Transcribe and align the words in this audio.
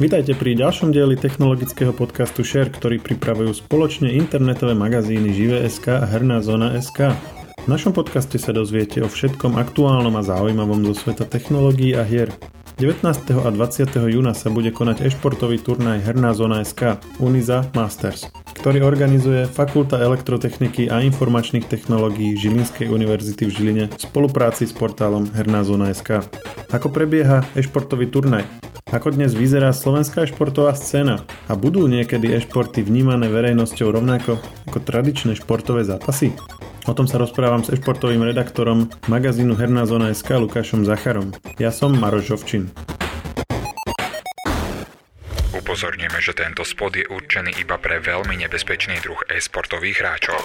Vítajte 0.00 0.32
pri 0.32 0.56
ďalšom 0.56 0.96
dieli 0.96 1.12
technologického 1.12 1.92
podcastu 1.92 2.40
Share, 2.40 2.72
ktorý 2.72 3.04
pripravujú 3.04 3.52
spoločne 3.52 4.08
internetové 4.08 4.72
magazíny 4.72 5.28
Žive.sk 5.28 5.92
a 5.92 6.08
Herná 6.08 6.40
zóna.sk. 6.40 7.12
V 7.60 7.66
našom 7.68 7.92
podcaste 7.92 8.40
sa 8.40 8.56
dozviete 8.56 9.04
o 9.04 9.12
všetkom 9.12 9.60
aktuálnom 9.60 10.16
a 10.16 10.24
zaujímavom 10.24 10.88
zo 10.88 11.04
sveta 11.04 11.28
technológií 11.28 11.92
a 11.92 12.08
hier. 12.08 12.32
19. 12.80 13.04
a 13.44 13.48
20. 13.52 13.92
júna 14.08 14.32
sa 14.32 14.48
bude 14.48 14.72
konať 14.72 15.04
e-športový 15.04 15.60
turnaj 15.60 16.00
Herná 16.00 16.32
zóna 16.32 16.64
SK 16.64 16.96
Uniza 17.20 17.68
Masters, 17.76 18.24
ktorý 18.56 18.80
organizuje 18.80 19.44
Fakulta 19.44 20.00
elektrotechniky 20.00 20.88
a 20.88 21.04
informačných 21.04 21.68
technológií 21.68 22.40
Žilinskej 22.40 22.88
univerzity 22.88 23.44
v 23.44 23.52
Žiline 23.52 23.84
v 23.92 24.00
spolupráci 24.00 24.64
s 24.64 24.72
portálom 24.72 25.28
Herná 25.36 25.60
zóna 25.60 25.92
SK. 25.92 26.24
Ako 26.72 26.88
prebieha 26.88 27.44
e-športový 27.52 28.08
turnaj? 28.08 28.69
Ako 28.90 29.14
dnes 29.14 29.38
vyzerá 29.38 29.70
slovenská 29.70 30.26
športová 30.26 30.74
scéna 30.74 31.22
a 31.46 31.54
budú 31.54 31.86
niekedy 31.86 32.34
e-športy 32.34 32.82
vnímané 32.82 33.30
verejnosťou 33.30 33.94
rovnako 33.94 34.42
ako 34.66 34.78
tradičné 34.82 35.38
športové 35.38 35.86
zápasy? 35.86 36.34
O 36.90 36.92
tom 36.98 37.06
sa 37.06 37.22
rozprávam 37.22 37.62
s 37.62 37.70
e-športovým 37.70 38.26
redaktorom 38.26 38.90
magazínu 39.06 39.54
Herná 39.54 39.86
zóna 39.86 40.10
SK 40.10 40.42
Lukášom 40.42 40.82
Zacharom. 40.82 41.30
Ja 41.62 41.70
som 41.70 41.94
Maroš 41.94 42.34
Žovčin. 42.34 42.66
Upozorníme, 45.54 46.18
že 46.18 46.34
tento 46.34 46.66
spod 46.66 46.98
je 46.98 47.06
určený 47.06 47.62
iba 47.62 47.78
pre 47.78 48.02
veľmi 48.02 48.42
nebezpečný 48.42 48.98
druh 49.06 49.22
e-sportových 49.30 50.02
hráčov. 50.02 50.42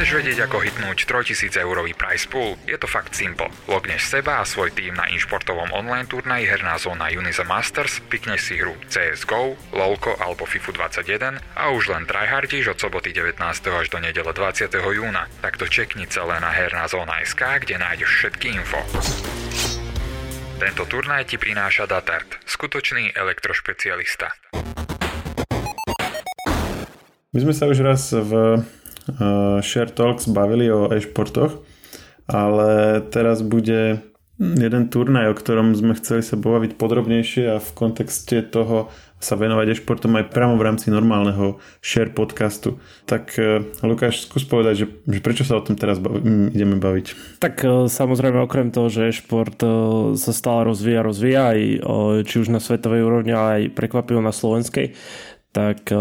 Chceš 0.00 0.16
vedieť, 0.16 0.48
ako 0.48 0.64
hitnúť 0.64 1.04
3000 1.04 1.60
eurový 1.60 1.92
price 1.92 2.24
pool? 2.24 2.56
Je 2.64 2.72
to 2.80 2.88
fakt 2.88 3.12
simple. 3.12 3.52
Logneš 3.68 4.08
seba 4.08 4.40
a 4.40 4.48
svoj 4.48 4.72
tým 4.72 4.96
na 4.96 5.04
inšportovom 5.12 5.76
online 5.76 6.08
turnaji 6.08 6.48
herná 6.48 6.80
zóna 6.80 7.12
Uniza 7.12 7.44
Masters, 7.44 8.00
pikneš 8.08 8.48
si 8.48 8.56
hru 8.56 8.72
CSGO, 8.88 9.60
LOLko 9.76 10.16
alebo 10.16 10.48
FIFU 10.48 10.72
21 10.72 11.44
a 11.52 11.64
už 11.76 11.92
len 11.92 12.08
tryhardíš 12.08 12.72
od 12.72 12.80
soboty 12.80 13.12
19. 13.12 13.44
až 13.52 13.92
do 13.92 14.00
nedele 14.00 14.32
20. 14.32 14.72
júna. 14.72 15.28
Takto 15.44 15.68
čekni 15.68 16.08
celé 16.08 16.40
na 16.40 16.48
herná 16.48 16.88
zóna 16.88 17.20
SK, 17.20 17.68
kde 17.68 17.76
nájdeš 17.76 18.08
všetky 18.24 18.56
info. 18.56 18.80
Tento 20.64 20.88
turnaj 20.88 21.28
ti 21.28 21.36
prináša 21.36 21.84
Datart, 21.84 22.40
skutočný 22.48 23.12
elektrošpecialista. 23.12 24.32
My 27.36 27.38
sme 27.44 27.52
sa 27.52 27.68
už 27.68 27.84
raz 27.84 28.16
v 28.16 28.64
Share 29.64 29.92
Talks 29.94 30.28
bavili 30.28 30.68
o 30.68 30.90
e-športoch, 30.92 31.62
ale 32.28 33.00
teraz 33.08 33.40
bude 33.40 34.04
jeden 34.40 34.88
turnaj, 34.88 35.32
o 35.32 35.34
ktorom 35.36 35.76
sme 35.76 35.92
chceli 36.00 36.24
sa 36.24 36.40
pobaviť 36.40 36.80
podrobnejšie 36.80 37.44
a 37.52 37.56
v 37.60 37.70
kontexte 37.76 38.40
toho 38.40 38.88
sa 39.20 39.36
venovať 39.36 39.76
e-športom 39.76 40.16
aj 40.16 40.32
priamo 40.32 40.56
v 40.56 40.64
rámci 40.64 40.88
normálneho 40.88 41.60
share 41.84 42.08
podcastu. 42.08 42.80
Tak 43.04 43.36
uh, 43.36 43.60
Lukáš, 43.84 44.24
skús 44.24 44.48
povedať, 44.48 44.74
že, 44.80 44.86
že 45.04 45.20
prečo 45.20 45.44
sa 45.44 45.60
o 45.60 45.64
tom 45.64 45.76
teraz 45.76 46.00
bavi, 46.00 46.24
ideme 46.56 46.80
baviť? 46.80 47.36
Tak 47.36 47.54
uh, 47.68 47.84
samozrejme 47.84 48.40
okrem 48.40 48.72
toho, 48.72 48.88
že 48.88 49.12
e-šport 49.12 49.60
sa 50.16 50.32
stále 50.32 50.72
rozvíja, 50.72 51.04
rozvíja 51.04 51.52
aj 51.52 51.60
či 52.24 52.34
už 52.40 52.48
na 52.48 52.64
svetovej 52.64 53.04
úrovni, 53.04 53.36
ale 53.36 53.48
aj 53.60 53.76
prekvapivo 53.76 54.24
na 54.24 54.32
slovenskej, 54.32 54.96
tak 55.50 55.90
eh, 55.90 55.98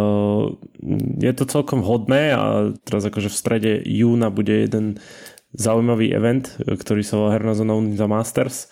je 1.20 1.34
to 1.34 1.44
celkom 1.50 1.82
hodné 1.82 2.34
a 2.34 2.74
teraz 2.86 3.06
akože 3.06 3.30
v 3.30 3.40
strede 3.40 3.72
júna 3.86 4.30
bude 4.30 4.54
jeden 4.54 5.02
zaujímavý 5.50 6.14
event, 6.14 6.46
ktorý 6.62 7.02
sa 7.02 7.18
volá 7.18 7.34
Herná 7.34 7.58
zóna 7.58 7.74
Unita 7.74 8.06
Masters, 8.06 8.70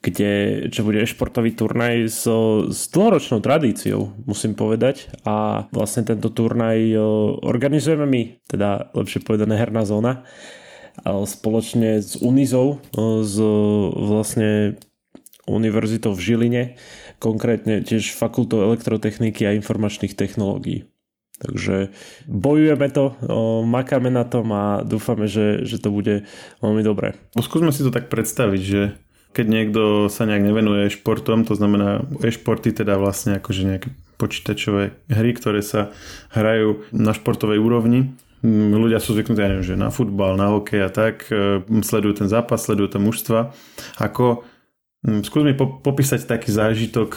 kde, 0.00 0.64
čo 0.72 0.80
bude 0.80 1.04
športový 1.04 1.52
turnaj 1.52 2.08
so, 2.08 2.68
s 2.72 2.88
dlhoročnou 2.88 3.44
tradíciou, 3.44 4.16
musím 4.24 4.56
povedať. 4.56 5.12
A 5.28 5.68
vlastne 5.68 6.08
tento 6.08 6.32
turnaj 6.32 6.78
eh, 6.80 6.98
organizujeme 7.44 8.08
my, 8.08 8.22
teda 8.48 8.92
lepšie 8.96 9.20
povedané 9.20 9.60
Herná 9.60 9.84
zóna, 9.84 10.24
spoločne 11.02 11.98
s 11.98 12.14
Unizou, 12.22 12.78
s 12.96 13.36
eh, 13.36 13.50
vlastne 13.98 14.50
univerzitou 15.44 16.16
v 16.16 16.24
Žiline, 16.24 16.62
konkrétne 17.24 17.80
tiež 17.80 18.12
fakultou 18.12 18.60
elektrotechniky 18.68 19.48
a 19.48 19.56
informačných 19.56 20.12
technológií. 20.12 20.84
Takže 21.40 21.90
bojujeme 22.30 22.86
to, 22.94 23.16
makáme 23.66 24.12
na 24.12 24.22
tom 24.22 24.52
a 24.54 24.84
dúfame, 24.86 25.26
že, 25.26 25.66
že 25.66 25.82
to 25.82 25.90
bude 25.90 26.28
veľmi 26.62 26.84
dobré. 26.84 27.18
No, 27.34 27.42
skúsme 27.42 27.74
si 27.74 27.82
to 27.82 27.90
tak 27.90 28.12
predstaviť, 28.12 28.62
že 28.62 28.94
keď 29.34 29.46
niekto 29.50 29.82
sa 30.06 30.30
nejak 30.30 30.46
nevenuje 30.46 30.94
športom, 30.94 31.42
to 31.42 31.58
znamená 31.58 32.06
e-športy 32.22 32.70
teda 32.70 32.94
vlastne 33.02 33.42
akože 33.42 33.62
nejaké 33.66 33.88
počítačové 34.14 34.94
hry, 35.10 35.34
ktoré 35.34 35.58
sa 35.58 35.90
hrajú 36.30 36.86
na 36.94 37.10
športovej 37.10 37.58
úrovni, 37.58 38.14
ľudia 38.44 39.00
sú 39.00 39.16
zvyknutí, 39.16 39.40
ja 39.40 39.50
neviem, 39.50 39.66
že 39.66 39.80
na 39.80 39.88
futbal, 39.88 40.36
na 40.36 40.52
hokej 40.52 40.84
a 40.84 40.90
tak, 40.92 41.26
e, 41.32 41.64
sledujú 41.64 42.22
ten 42.22 42.28
zápas, 42.28 42.60
sledujú 42.60 42.94
to 42.94 42.98
mužstva. 43.00 43.56
Ako 43.96 44.44
skús 45.24 45.42
mi 45.44 45.54
popísať 45.56 46.24
taký 46.24 46.48
zážitok 46.52 47.16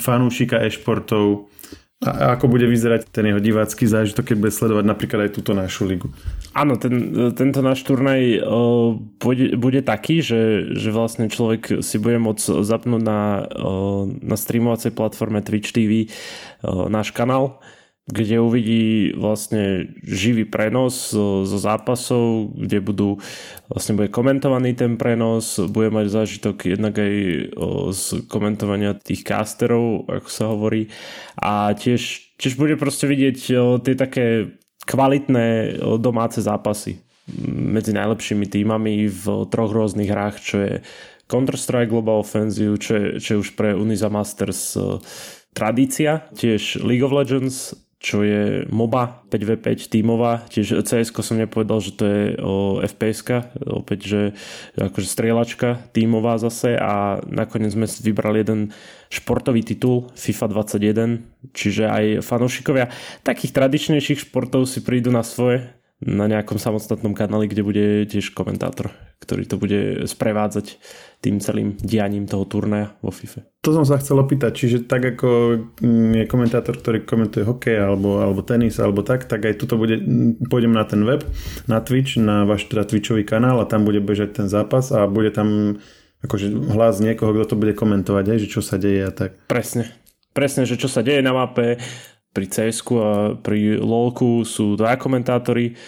fanúšika 0.00 0.62
e-športov 0.64 1.48
a 2.04 2.36
ako 2.36 2.52
bude 2.52 2.68
vyzerať 2.68 3.08
ten 3.08 3.32
jeho 3.32 3.40
divácky 3.40 3.88
zážitok, 3.88 4.34
keď 4.34 4.36
bude 4.36 4.52
sledovať 4.52 4.84
napríklad 4.84 5.20
aj 5.24 5.40
túto 5.40 5.56
našu 5.56 5.88
ligu. 5.88 6.12
Áno, 6.52 6.76
ten, 6.76 6.92
tento 7.32 7.64
náš 7.64 7.80
turnaj 7.80 8.44
uh, 8.44 8.92
bude, 9.22 9.56
bude 9.56 9.80
taký, 9.80 10.20
že, 10.20 10.74
že 10.76 10.92
vlastne 10.92 11.32
človek 11.32 11.80
si 11.80 11.96
bude 11.96 12.20
môcť 12.20 12.60
zapnúť 12.60 13.02
na, 13.02 13.48
uh, 13.48 14.04
na 14.20 14.36
streamovacej 14.36 14.92
platforme 14.92 15.40
Twitch 15.40 15.72
TV 15.72 16.12
uh, 16.12 16.92
náš 16.92 17.14
kanál 17.16 17.64
kde 18.04 18.36
uvidí 18.36 19.16
vlastne 19.16 19.96
živý 20.04 20.44
prenos 20.44 21.16
zo, 21.16 21.48
zo 21.48 21.56
zápasov, 21.56 22.52
kde 22.52 22.84
budú 22.84 23.16
vlastne 23.72 23.96
bude 23.96 24.12
komentovaný 24.12 24.76
ten 24.76 25.00
prenos, 25.00 25.56
bude 25.72 25.88
mať 25.88 26.12
zážitok 26.12 26.68
jednak 26.68 27.00
aj 27.00 27.14
z 27.96 28.04
komentovania 28.28 28.92
tých 29.00 29.24
casterov, 29.24 30.04
ako 30.04 30.28
sa 30.28 30.52
hovorí. 30.52 30.92
A 31.40 31.72
tiež, 31.72 32.36
tiež 32.36 32.60
bude 32.60 32.76
proste 32.76 33.08
vidieť 33.08 33.36
tie 33.80 33.94
také 33.96 34.52
kvalitné 34.84 35.80
domáce 35.96 36.44
zápasy 36.44 37.00
medzi 37.48 37.96
najlepšími 37.96 38.44
týmami 38.52 39.08
v 39.08 39.48
troch 39.48 39.72
rôznych 39.72 40.12
hrách, 40.12 40.36
čo 40.44 40.56
je 40.60 40.72
Counter-Strike 41.24 41.88
Global 41.88 42.20
Offensive, 42.20 42.76
čo 42.76 42.92
je, 43.00 43.06
čo 43.16 43.28
je 43.32 43.40
už 43.40 43.56
pre 43.56 43.72
Uniza 43.72 44.12
Masters 44.12 44.76
tradícia, 45.56 46.28
tiež 46.36 46.84
League 46.84 47.00
of 47.00 47.16
Legends 47.16 47.72
čo 48.04 48.20
je 48.20 48.68
MOBA 48.68 49.24
5v5 49.32 49.88
tímová, 49.88 50.44
tiež 50.52 50.84
cs 50.84 51.08
som 51.08 51.40
nepovedal, 51.40 51.80
že 51.80 51.96
to 51.96 52.04
je 52.04 52.22
fps 52.84 53.24
opäť, 53.64 53.98
že 54.04 54.20
akože 54.76 55.08
strieľačka 55.08 55.88
tímová 55.96 56.36
zase. 56.36 56.76
A 56.76 57.24
nakoniec 57.24 57.72
sme 57.72 57.88
vybrali 57.88 58.44
jeden 58.44 58.76
športový 59.08 59.64
titul 59.64 60.12
FIFA 60.12 60.68
21, 60.68 61.56
čiže 61.56 61.88
aj 61.88 62.04
fanúšikovia 62.20 62.92
takých 63.24 63.56
tradičnejších 63.56 64.28
športov 64.28 64.68
si 64.68 64.84
prídu 64.84 65.08
na 65.08 65.24
svoje 65.24 65.64
na 66.04 66.28
nejakom 66.28 66.60
samostatnom 66.60 67.16
kanáli, 67.16 67.48
kde 67.48 67.62
bude 67.64 67.84
tiež 68.04 68.36
komentátor, 68.36 68.92
ktorý 69.24 69.48
to 69.48 69.56
bude 69.56 70.04
sprevádzať 70.04 70.76
tým 71.24 71.40
celým 71.40 71.72
dianím 71.80 72.28
toho 72.28 72.44
turnaja 72.44 72.92
vo 73.00 73.08
FIFA. 73.08 73.48
To 73.64 73.72
som 73.72 73.88
sa 73.88 73.96
chcel 73.96 74.20
opýtať, 74.20 74.52
čiže 74.52 74.78
tak 74.84 75.16
ako 75.16 75.28
mm, 75.80 76.12
je 76.20 76.24
komentátor, 76.28 76.76
ktorý 76.76 77.08
komentuje 77.08 77.48
hokej 77.48 77.80
alebo, 77.80 78.20
alebo 78.20 78.44
tenis 78.44 78.76
alebo 78.76 79.00
tak, 79.00 79.24
tak 79.24 79.48
aj 79.48 79.56
tuto 79.56 79.80
bude, 79.80 79.96
mm, 79.96 80.52
pôjdem 80.52 80.76
na 80.76 80.84
ten 80.84 81.00
web, 81.08 81.24
na 81.64 81.80
Twitch, 81.80 82.20
na 82.20 82.44
váš 82.44 82.68
teda 82.68 82.84
Twitchový 82.84 83.24
kanál 83.24 83.64
a 83.64 83.68
tam 83.68 83.88
bude 83.88 84.04
bežať 84.04 84.44
ten 84.44 84.46
zápas 84.52 84.92
a 84.92 85.08
bude 85.08 85.32
tam 85.32 85.80
akože 86.20 86.52
hlas 86.76 87.00
niekoho, 87.00 87.32
kto 87.32 87.56
to 87.56 87.56
bude 87.56 87.72
komentovať, 87.72 88.24
aj, 88.36 88.38
že 88.44 88.48
čo 88.52 88.60
sa 88.60 88.76
deje 88.76 89.08
a 89.08 89.12
tak. 89.12 89.40
Presne. 89.48 89.88
Presne, 90.36 90.68
že 90.68 90.76
čo 90.76 90.92
sa 90.92 91.00
deje 91.00 91.24
na 91.24 91.32
mape, 91.32 91.80
pri 92.34 92.50
cs 92.50 92.82
a 92.98 93.38
pri 93.38 93.78
LoLku 93.78 94.42
sú 94.42 94.74
dva 94.74 94.98
komentátori, 94.98 95.78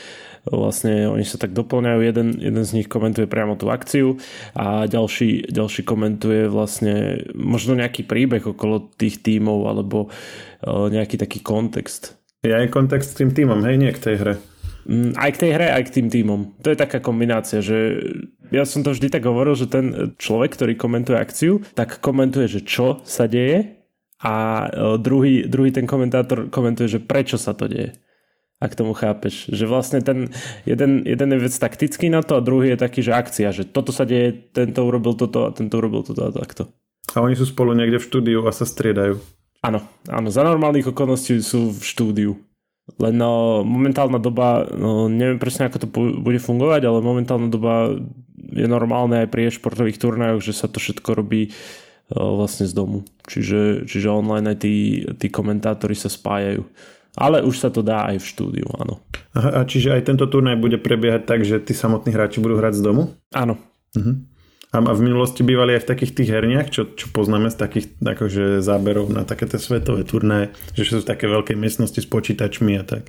vlastne 0.51 1.11
oni 1.11 1.27
sa 1.27 1.37
tak 1.43 1.51
doplňajú, 1.53 2.01
jeden, 2.07 2.29
jeden 2.39 2.65
z 2.65 2.75
nich 2.83 2.89
komentuje 2.89 3.27
priamo 3.27 3.59
tú 3.59 3.71
akciu 3.71 4.19
a 4.55 4.87
ďalší, 4.87 5.51
ďalší 5.51 5.83
komentuje 5.83 6.47
vlastne 6.47 7.27
možno 7.35 7.75
nejaký 7.75 8.07
príbeh 8.07 8.47
okolo 8.47 8.87
tých 8.95 9.23
tímov 9.27 9.67
alebo 9.67 10.07
e, 10.07 10.09
nejaký 10.71 11.19
taký 11.19 11.43
kontext. 11.43 12.15
Je 12.47 12.55
aj 12.55 12.71
kontext 12.71 13.19
k 13.19 13.27
tým 13.27 13.31
tímom, 13.35 13.59
hej, 13.67 13.75
nie 13.75 13.91
k 13.91 14.03
tej 14.03 14.17
hre. 14.23 14.35
Mm, 14.87 15.19
aj 15.19 15.31
k 15.35 15.41
tej 15.43 15.51
hre, 15.59 15.69
aj 15.75 15.83
k 15.91 15.95
tým 15.99 16.09
tímom. 16.15 16.41
To 16.63 16.71
je 16.71 16.79
taká 16.79 17.03
kombinácia, 17.03 17.59
že 17.59 17.99
ja 18.55 18.63
som 18.63 18.87
to 18.87 18.95
vždy 18.95 19.11
tak 19.11 19.27
hovoril, 19.27 19.59
že 19.59 19.67
ten 19.67 20.15
človek, 20.15 20.55
ktorý 20.55 20.79
komentuje 20.79 21.19
akciu, 21.19 21.59
tak 21.75 21.99
komentuje, 21.99 22.47
že 22.47 22.63
čo 22.63 23.03
sa 23.03 23.27
deje 23.27 23.83
a 24.23 24.67
e, 24.71 24.97
druhý, 25.03 25.51
druhý 25.51 25.75
ten 25.75 25.91
komentátor 25.91 26.47
komentuje, 26.55 26.87
že 26.87 27.03
prečo 27.03 27.35
sa 27.35 27.51
to 27.53 27.67
deje. 27.67 27.99
Ak 28.57 28.73
tomu 28.73 28.97
chápeš. 28.97 29.53
Že 29.53 29.65
vlastne 29.69 30.01
ten 30.01 30.33
jeden, 30.65 31.05
jeden 31.05 31.29
je 31.37 31.39
vec 31.45 31.53
taktický 31.53 32.09
na 32.09 32.25
to 32.25 32.41
a 32.41 32.45
druhý 32.45 32.73
je 32.73 32.79
taký, 32.81 33.05
že 33.05 33.13
akcia, 33.13 33.53
že 33.53 33.69
toto 33.69 33.93
sa 33.93 34.09
deje, 34.09 34.33
tento 34.33 34.81
urobil 34.81 35.13
toto 35.13 35.45
a 35.45 35.53
tento 35.53 35.77
urobil 35.77 36.01
toto 36.01 36.25
a 36.25 36.33
takto. 36.33 36.73
A 37.13 37.21
oni 37.21 37.37
sú 37.37 37.45
spolu 37.45 37.77
niekde 37.77 38.01
v 38.01 38.09
štúdiu 38.09 38.41
a 38.49 38.57
sa 38.57 38.65
striedajú. 38.65 39.21
Áno, 39.61 39.85
áno, 40.09 40.29
za 40.33 40.41
normálnych 40.45 40.89
okolností 40.89 41.41
sú 41.45 41.73
v 41.73 41.83
štúdiu. 41.85 42.33
Len 43.03 43.19
no, 43.19 43.67
momentálna 43.67 44.23
doba, 44.23 44.63
no, 44.71 45.11
neviem 45.11 45.43
presne 45.43 45.67
ako 45.67 45.79
to 45.83 45.89
bude 46.23 46.39
fungovať, 46.39 46.87
ale 46.87 47.03
momentálna 47.03 47.51
doba 47.51 47.99
je 48.39 48.67
normálne 48.71 49.27
aj 49.27 49.29
pri 49.29 49.51
športových 49.51 49.99
turnajoch, 49.99 50.39
že 50.39 50.55
sa 50.55 50.71
to 50.71 50.79
všetko 50.79 51.19
robí 51.19 51.51
vlastne 52.15 52.71
z 52.71 52.73
domu. 52.79 53.03
Čiže, 53.27 53.91
čiže 53.91 54.07
online 54.07 54.55
aj 54.55 54.59
tí, 54.63 55.03
tí 55.19 55.27
komentátori 55.27 55.99
sa 55.99 56.07
spájajú. 56.07 56.63
Ale 57.17 57.41
už 57.41 57.57
sa 57.57 57.73
to 57.73 57.81
dá 57.81 58.13
aj 58.13 58.21
v 58.21 58.27
štúdiu, 58.29 58.69
áno. 58.77 59.01
Aha, 59.33 59.61
a 59.61 59.61
čiže 59.65 59.97
aj 59.97 60.13
tento 60.13 60.29
turnaj 60.29 60.61
bude 60.61 60.77
prebiehať 60.77 61.25
tak, 61.25 61.41
že 61.49 61.61
tí 61.65 61.73
samotní 61.73 62.13
hráči 62.13 62.45
budú 62.45 62.61
hrať 62.61 62.77
z 62.77 62.83
domu? 62.85 63.17
Áno. 63.33 63.57
Uh-huh. 63.97 64.21
A 64.77 64.93
v 64.93 65.01
minulosti 65.01 65.41
bývali 65.41 65.81
aj 65.81 65.89
v 65.89 65.91
takých 65.97 66.13
tých 66.13 66.29
herniach, 66.29 66.69
čo, 66.69 66.93
čo 66.93 67.09
poznáme 67.09 67.49
z 67.49 67.57
takých 67.57 67.87
akože 67.97 68.61
záberov 68.61 69.09
na 69.09 69.25
takéto 69.25 69.57
svetové 69.57 70.05
turnaje, 70.05 70.53
že 70.77 70.85
sú 70.85 71.01
v 71.01 71.09
také 71.09 71.25
veľkej 71.25 71.57
miestnosti 71.57 71.97
s 71.97 72.05
počítačmi 72.05 72.77
a 72.77 72.85
tak. 72.85 73.09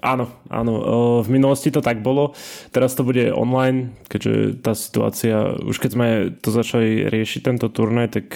Áno, 0.00 0.32
áno. 0.48 0.72
V 1.20 1.28
minulosti 1.28 1.68
to 1.68 1.82
tak 1.84 2.00
bolo. 2.00 2.32
Teraz 2.72 2.96
to 2.96 3.04
bude 3.04 3.34
online, 3.34 3.98
keďže 4.08 4.62
tá 4.64 4.72
situácia, 4.72 5.60
už 5.60 5.76
keď 5.76 5.90
sme 5.92 6.08
to 6.40 6.48
začali 6.48 7.04
riešiť 7.10 7.40
tento 7.44 7.68
turnaj, 7.68 8.08
tak 8.14 8.26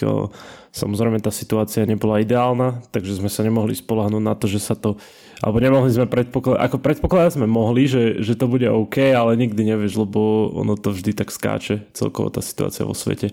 samozrejme 0.75 1.23
tá 1.23 1.31
situácia 1.31 1.87
nebola 1.87 2.19
ideálna, 2.19 2.83
takže 2.91 3.23
sme 3.23 3.31
sa 3.31 3.47
nemohli 3.47 3.79
spolahnúť 3.79 4.25
na 4.27 4.35
to, 4.35 4.51
že 4.51 4.59
sa 4.59 4.75
to, 4.75 4.99
alebo 5.41 5.57
nemohli 5.59 5.91
sme 5.91 6.07
predpokladať, 6.07 6.61
ako 6.61 6.77
predpokladať 6.79 7.31
sme 7.41 7.47
mohli, 7.49 7.89
že, 7.89 8.21
že 8.21 8.39
to 8.39 8.47
bude 8.47 8.67
OK, 8.69 9.15
ale 9.15 9.35
nikdy 9.35 9.75
nevieš, 9.75 9.99
lebo 10.05 10.53
ono 10.55 10.79
to 10.79 10.93
vždy 10.93 11.17
tak 11.17 11.33
skáče, 11.33 11.89
celkovo 11.97 12.31
tá 12.31 12.45
situácia 12.45 12.87
vo 12.87 12.95
svete 12.95 13.33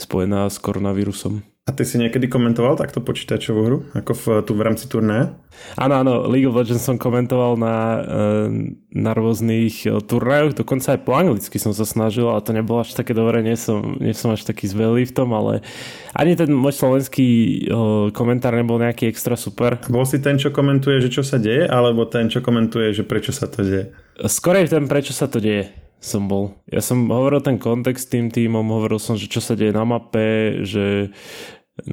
spojená 0.00 0.48
s 0.48 0.56
koronavírusom. 0.58 1.44
A 1.66 1.74
ty 1.74 1.82
si 1.82 1.98
niekedy 1.98 2.30
komentoval 2.30 2.78
takto 2.78 3.02
počítačovú 3.02 3.60
hru? 3.66 3.78
Ako 3.90 4.14
v, 4.14 4.24
tu 4.46 4.54
v 4.54 4.62
rámci 4.62 4.86
turnaja? 4.86 5.34
Áno, 5.74 5.98
áno, 5.98 6.12
League 6.30 6.46
of 6.46 6.54
Legends 6.54 6.86
som 6.86 6.94
komentoval 6.94 7.58
na, 7.58 7.76
eh, 7.98 8.48
na 8.94 9.10
rôznych 9.10 9.82
eh, 9.82 9.98
turnajoch, 9.98 10.54
dokonca 10.54 10.94
aj 10.94 11.02
po 11.02 11.18
anglicky 11.18 11.58
som 11.58 11.74
sa 11.74 11.82
snažil, 11.82 12.30
ale 12.30 12.38
to 12.46 12.54
nebolo 12.54 12.86
až 12.86 12.94
také 12.94 13.18
dobré, 13.18 13.42
nie 13.42 13.58
som, 13.58 13.98
nie 13.98 14.14
som 14.14 14.30
až 14.30 14.46
taký 14.46 14.70
zvelý 14.70 15.10
v 15.10 15.16
tom, 15.16 15.34
ale 15.34 15.66
ani 16.14 16.38
ten 16.38 16.54
môj 16.54 16.70
slovenský 16.70 17.26
eh, 17.26 18.14
komentár 18.14 18.54
nebol 18.54 18.78
nejaký 18.78 19.10
extra 19.10 19.34
super. 19.34 19.82
Bol 19.90 20.06
si 20.06 20.22
ten, 20.22 20.38
čo 20.38 20.54
komentuje, 20.54 21.02
že 21.02 21.10
čo 21.10 21.26
sa 21.26 21.35
deje, 21.38 21.64
alebo 21.68 22.04
ten, 22.08 22.28
čo 22.28 22.44
komentuje, 22.44 22.92
že 22.92 23.06
prečo 23.06 23.30
sa 23.32 23.46
to 23.46 23.64
deje? 23.64 23.92
Skorej 24.20 24.68
ten, 24.72 24.88
prečo 24.88 25.12
sa 25.12 25.28
to 25.28 25.40
deje 25.40 25.86
som 25.96 26.28
bol. 26.28 26.54
Ja 26.70 26.84
som 26.84 27.08
hovoril 27.08 27.40
ten 27.42 27.56
kontext 27.56 28.12
tým 28.12 28.28
týmom, 28.28 28.62
hovoril 28.68 29.00
som, 29.00 29.16
že 29.18 29.26
čo 29.26 29.40
sa 29.40 29.56
deje 29.56 29.74
na 29.74 29.82
mape, 29.82 30.62
že 30.62 31.10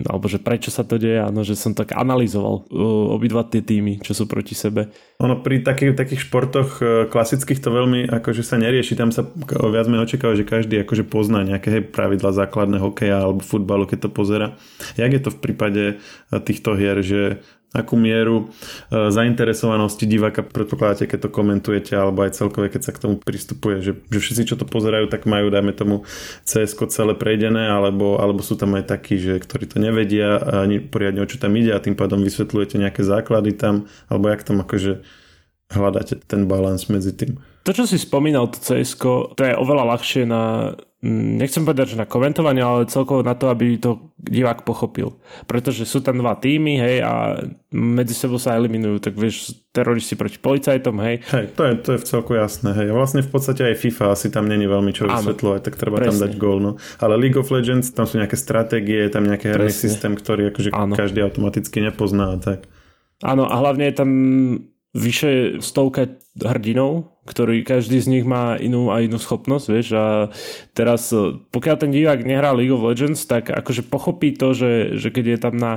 alebo 0.08 0.32
že 0.32 0.40
prečo 0.40 0.72
sa 0.72 0.88
to 0.88 0.96
deje, 0.96 1.20
áno, 1.20 1.44
že 1.44 1.60
som 1.60 1.76
tak 1.76 1.92
analyzoval 1.92 2.72
obidva 3.12 3.44
tie 3.44 3.60
týmy, 3.60 4.00
čo 4.00 4.16
sú 4.16 4.32
proti 4.32 4.56
sebe. 4.56 4.88
Ono 5.20 5.44
pri 5.44 5.60
takých, 5.60 6.00
takých 6.00 6.24
športoch 6.24 6.80
e, 6.80 6.84
klasických 7.12 7.60
to 7.60 7.68
veľmi 7.68 8.08
akože 8.08 8.48
sa 8.48 8.56
nerieši, 8.56 8.96
tam 8.96 9.12
sa 9.12 9.28
viac 9.52 9.92
menej 9.92 10.08
očakáva, 10.08 10.40
že 10.40 10.48
každý 10.48 10.80
akože 10.88 11.04
pozná 11.04 11.44
nejaké 11.44 11.68
hej, 11.68 11.84
pravidla 11.92 12.32
základného 12.32 12.80
hokeja 12.80 13.28
alebo 13.28 13.44
futbalu, 13.44 13.84
keď 13.84 14.08
to 14.08 14.10
pozera. 14.16 14.48
Jak 14.96 15.12
je 15.12 15.20
to 15.20 15.36
v 15.36 15.40
prípade 15.44 15.84
e, 15.84 15.96
týchto 16.40 16.80
hier, 16.80 17.04
že 17.04 17.44
akú 17.74 17.98
mieru 17.98 18.54
e, 18.94 19.10
zainteresovanosti 19.10 20.06
diváka 20.06 20.46
predpokladáte, 20.46 21.10
keď 21.10 21.28
to 21.28 21.30
komentujete, 21.34 21.98
alebo 21.98 22.22
aj 22.22 22.38
celkové, 22.38 22.70
keď 22.70 22.82
sa 22.86 22.92
k 22.94 23.02
tomu 23.02 23.16
pristupuje, 23.18 23.82
že, 23.82 23.98
že 24.14 24.20
všetci, 24.22 24.54
čo 24.54 24.56
to 24.56 24.70
pozerajú, 24.70 25.10
tak 25.10 25.26
majú, 25.26 25.50
dajme 25.50 25.74
tomu, 25.74 25.96
cs 26.46 26.78
celé 26.94 27.18
prejdené, 27.18 27.66
alebo, 27.74 28.22
alebo 28.22 28.46
sú 28.46 28.54
tam 28.54 28.78
aj 28.78 28.86
takí, 28.94 29.18
že, 29.18 29.42
ktorí 29.42 29.66
to 29.66 29.82
nevedia 29.82 30.38
ani 30.38 30.78
poriadne, 30.78 31.26
o 31.26 31.30
čo 31.30 31.42
tam 31.42 31.58
ide 31.58 31.74
a 31.74 31.82
tým 31.82 31.98
pádom 31.98 32.22
vysvetľujete 32.22 32.78
nejaké 32.78 33.02
základy 33.02 33.58
tam, 33.58 33.90
alebo 34.08 34.30
jak 34.30 34.46
tam 34.46 34.62
akože 34.62 35.02
hľadáte 35.74 36.22
ten 36.30 36.46
balans 36.46 36.86
medzi 36.94 37.10
tým. 37.10 37.42
To, 37.64 37.72
čo 37.72 37.88
si 37.88 37.96
spomínal, 37.96 38.52
to 38.52 38.60
cs 38.60 39.00
to 39.00 39.42
je 39.42 39.56
oveľa 39.56 39.96
ľahšie 39.96 40.28
na 40.28 40.76
Mm, 41.04 41.36
nechcem 41.36 41.68
povedať, 41.68 41.94
že 41.94 42.00
na 42.00 42.08
komentovanie, 42.08 42.64
ale 42.64 42.88
celkovo 42.88 43.28
na 43.28 43.36
to, 43.36 43.52
aby 43.52 43.76
to 43.76 44.16
divák 44.16 44.64
pochopil. 44.64 45.20
Pretože 45.52 45.84
sú 45.84 46.00
tam 46.00 46.24
dva 46.24 46.40
týmy, 46.40 46.80
hej, 46.80 47.04
a 47.04 47.44
medzi 47.76 48.16
sebou 48.16 48.40
sa 48.40 48.56
eliminujú, 48.56 49.04
tak 49.04 49.20
vieš, 49.20 49.52
teroristi 49.76 50.16
proti 50.16 50.40
policajtom, 50.40 50.96
hej. 51.04 51.20
Hej, 51.28 51.46
to 51.60 51.62
je, 51.68 51.74
to 51.84 51.90
je 51.92 52.00
v 52.00 52.06
celku 52.08 52.40
jasné, 52.40 52.72
hej. 52.72 52.96
Vlastne 52.96 53.20
v 53.20 53.28
podstate 53.36 53.68
aj 53.68 53.84
FIFA 53.84 54.16
asi 54.16 54.32
tam 54.32 54.48
není 54.48 54.64
veľmi 54.64 54.96
čo 54.96 55.04
vysvetľovať, 55.04 55.60
tak 55.60 55.76
treba 55.76 56.00
presne. 56.00 56.08
tam 56.08 56.24
dať 56.24 56.34
gól, 56.40 56.58
no. 56.64 56.72
Ale 57.04 57.20
League 57.20 57.36
of 57.36 57.52
Legends, 57.52 57.92
tam 57.92 58.08
sú 58.08 58.24
nejaké 58.24 58.40
stratégie, 58.40 59.04
tam 59.12 59.28
nejaký 59.28 59.52
herný 59.52 59.76
systém, 59.76 60.16
ktorý 60.16 60.56
akože 60.56 60.72
Áno. 60.72 60.96
každý 60.96 61.20
automaticky 61.20 61.84
nepozná, 61.84 62.40
tak. 62.40 62.72
Áno, 63.20 63.44
a 63.44 63.60
hlavne 63.60 63.92
je 63.92 63.96
tam 64.00 64.10
vyše 64.94 65.58
stovka 65.60 66.06
hrdinov, 66.38 67.14
ktorý 67.26 67.66
každý 67.66 67.98
z 67.98 68.08
nich 68.10 68.26
má 68.26 68.58
inú 68.62 68.94
a 68.94 69.02
inú 69.02 69.18
schopnosť, 69.18 69.66
vieš, 69.70 69.88
a 69.98 70.30
teraz 70.78 71.10
e, 71.10 71.40
pokiaľ 71.50 71.76
ten 71.82 71.92
divák 71.94 72.22
nehrá 72.22 72.54
League 72.54 72.74
of 72.74 72.86
Legends, 72.86 73.26
tak 73.26 73.50
akože 73.50 73.86
pochopí 73.90 74.38
to, 74.38 74.54
že, 74.54 75.02
že 75.02 75.10
keď 75.10 75.26
je 75.26 75.40
tam 75.40 75.56
na, 75.58 75.74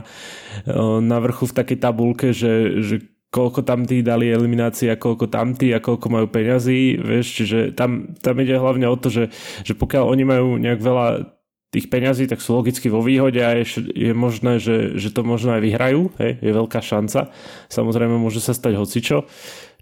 e, 0.65 0.75
na 1.01 1.17
vrchu 1.23 1.49
v 1.49 1.57
takej 1.57 1.79
tabulke, 1.81 2.29
že, 2.37 2.85
že 2.85 2.97
koľko 3.31 3.69
tam 3.69 3.85
tí 3.85 4.01
dali 4.01 4.33
eliminácie 4.33 4.89
a 4.89 5.01
koľko 5.01 5.29
tam 5.29 5.53
tí 5.53 5.71
a 5.77 5.83
koľko 5.83 6.07
majú 6.09 6.27
peňazí, 6.33 6.99
vieš, 6.99 7.43
čiže 7.43 7.59
tam, 7.77 8.17
tam 8.21 8.37
ide 8.41 8.57
hlavne 8.57 8.89
o 8.89 8.97
to, 8.97 9.13
že, 9.13 9.29
že 9.61 9.77
pokiaľ 9.77 10.09
oni 10.09 10.25
majú 10.25 10.49
nejak 10.57 10.81
veľa 10.81 11.36
tých 11.75 11.91
peňazí, 11.91 12.31
tak 12.31 12.39
sú 12.41 12.55
logicky 12.55 12.87
vo 12.87 13.03
výhode 13.03 13.43
a 13.43 13.59
je, 13.59 13.91
je 13.91 14.13
možné, 14.15 14.63
že, 14.63 14.97
že 14.97 15.11
to 15.11 15.27
možno 15.27 15.59
aj 15.59 15.63
vyhrajú, 15.67 16.15
hej, 16.23 16.39
je 16.39 16.53
veľká 16.55 16.79
šanca. 16.79 17.35
Samozrejme 17.69 18.17
môže 18.17 18.39
sa 18.39 18.55
stať 18.55 18.79
hocičo. 18.79 19.27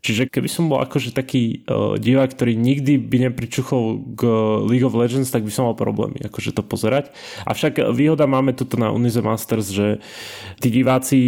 Čiže 0.05 0.29
keby 0.29 0.49
som 0.53 0.69
bol 0.69 0.85
akože 0.85 1.17
taký 1.17 1.65
uh, 1.65 1.97
divák, 1.97 2.37
ktorý 2.37 2.61
nikdy 2.61 3.01
by 3.01 3.33
nepričuchol 3.33 4.05
k 4.13 4.23
League 4.69 4.85
of 4.85 4.93
Legends, 4.93 5.33
tak 5.33 5.49
by 5.49 5.53
som 5.53 5.65
mal 5.65 5.73
problémy 5.73 6.21
akože 6.21 6.53
to 6.53 6.61
pozerať. 6.61 7.09
Avšak 7.49 7.81
výhoda 7.97 8.29
máme 8.29 8.53
tuto 8.53 8.77
na 8.77 8.93
Unize 8.93 9.25
Masters, 9.25 9.73
že 9.73 10.05
tí 10.61 10.69
diváci 10.69 11.21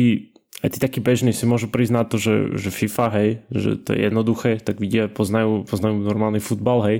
aj 0.64 0.72
tí 0.72 0.78
takí 0.80 1.04
bežní 1.04 1.36
si 1.36 1.44
môžu 1.44 1.68
na 1.92 2.02
to, 2.08 2.16
že, 2.16 2.56
že 2.56 2.72
FIFA, 2.72 3.06
hej, 3.12 3.30
že 3.52 3.70
to 3.76 3.92
je 3.92 4.08
jednoduché, 4.08 4.56
tak 4.56 4.80
vidia, 4.80 5.04
poznajú, 5.04 5.68
poznajú 5.68 6.00
normálny 6.00 6.40
futbal, 6.40 6.80
hej. 6.88 6.98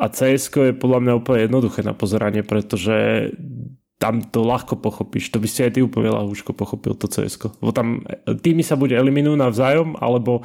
A 0.00 0.08
cs 0.08 0.48
je 0.48 0.72
podľa 0.72 1.04
mňa 1.04 1.12
úplne 1.20 1.44
jednoduché 1.44 1.84
na 1.84 1.92
pozeranie, 1.92 2.40
pretože 2.40 3.30
tam 4.00 4.24
to 4.24 4.40
ľahko 4.40 4.80
pochopíš. 4.80 5.28
To 5.28 5.36
by 5.36 5.44
si 5.44 5.60
aj 5.60 5.76
ty 5.76 5.84
úplne 5.84 6.08
ľahúčko 6.08 6.56
pochopil 6.56 6.96
to 6.96 7.04
cs 7.04 7.36
Lebo 7.60 7.68
tam 7.76 8.00
tými 8.40 8.64
sa 8.64 8.80
bude 8.80 8.96
eliminujú 8.96 9.36
navzájom, 9.36 10.00
alebo 10.00 10.40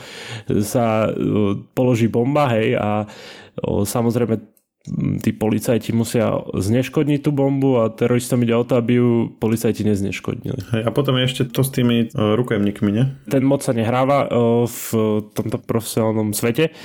sa 0.60 1.08
položí 1.72 2.12
bomba, 2.12 2.52
hej, 2.52 2.76
a 2.76 3.08
samozrejme 3.64 4.44
tí 5.24 5.32
policajti 5.34 5.96
musia 5.98 6.36
zneškodniť 6.52 7.20
tú 7.26 7.34
bombu 7.34 7.82
a 7.82 7.90
teroristom 7.90 8.46
ide 8.46 8.54
o 8.54 8.68
to, 8.68 8.78
aby 8.78 9.02
ju 9.02 9.34
policajti 9.40 9.82
nezneškodnili. 9.82 10.62
Hej, 10.76 10.84
a 10.86 10.92
potom 10.94 11.18
je 11.18 11.26
ešte 11.26 11.44
to 11.50 11.66
s 11.66 11.74
tými 11.74 12.12
uh, 12.12 12.38
rukojemníkmi, 12.38 12.92
ne? 12.94 13.18
Ten 13.26 13.48
mod 13.48 13.66
sa 13.66 13.74
nehráva 13.74 14.28
uh, 14.28 14.68
v 14.70 14.86
tomto 15.34 15.58
profesionálnom 15.64 16.36
svete 16.38 16.76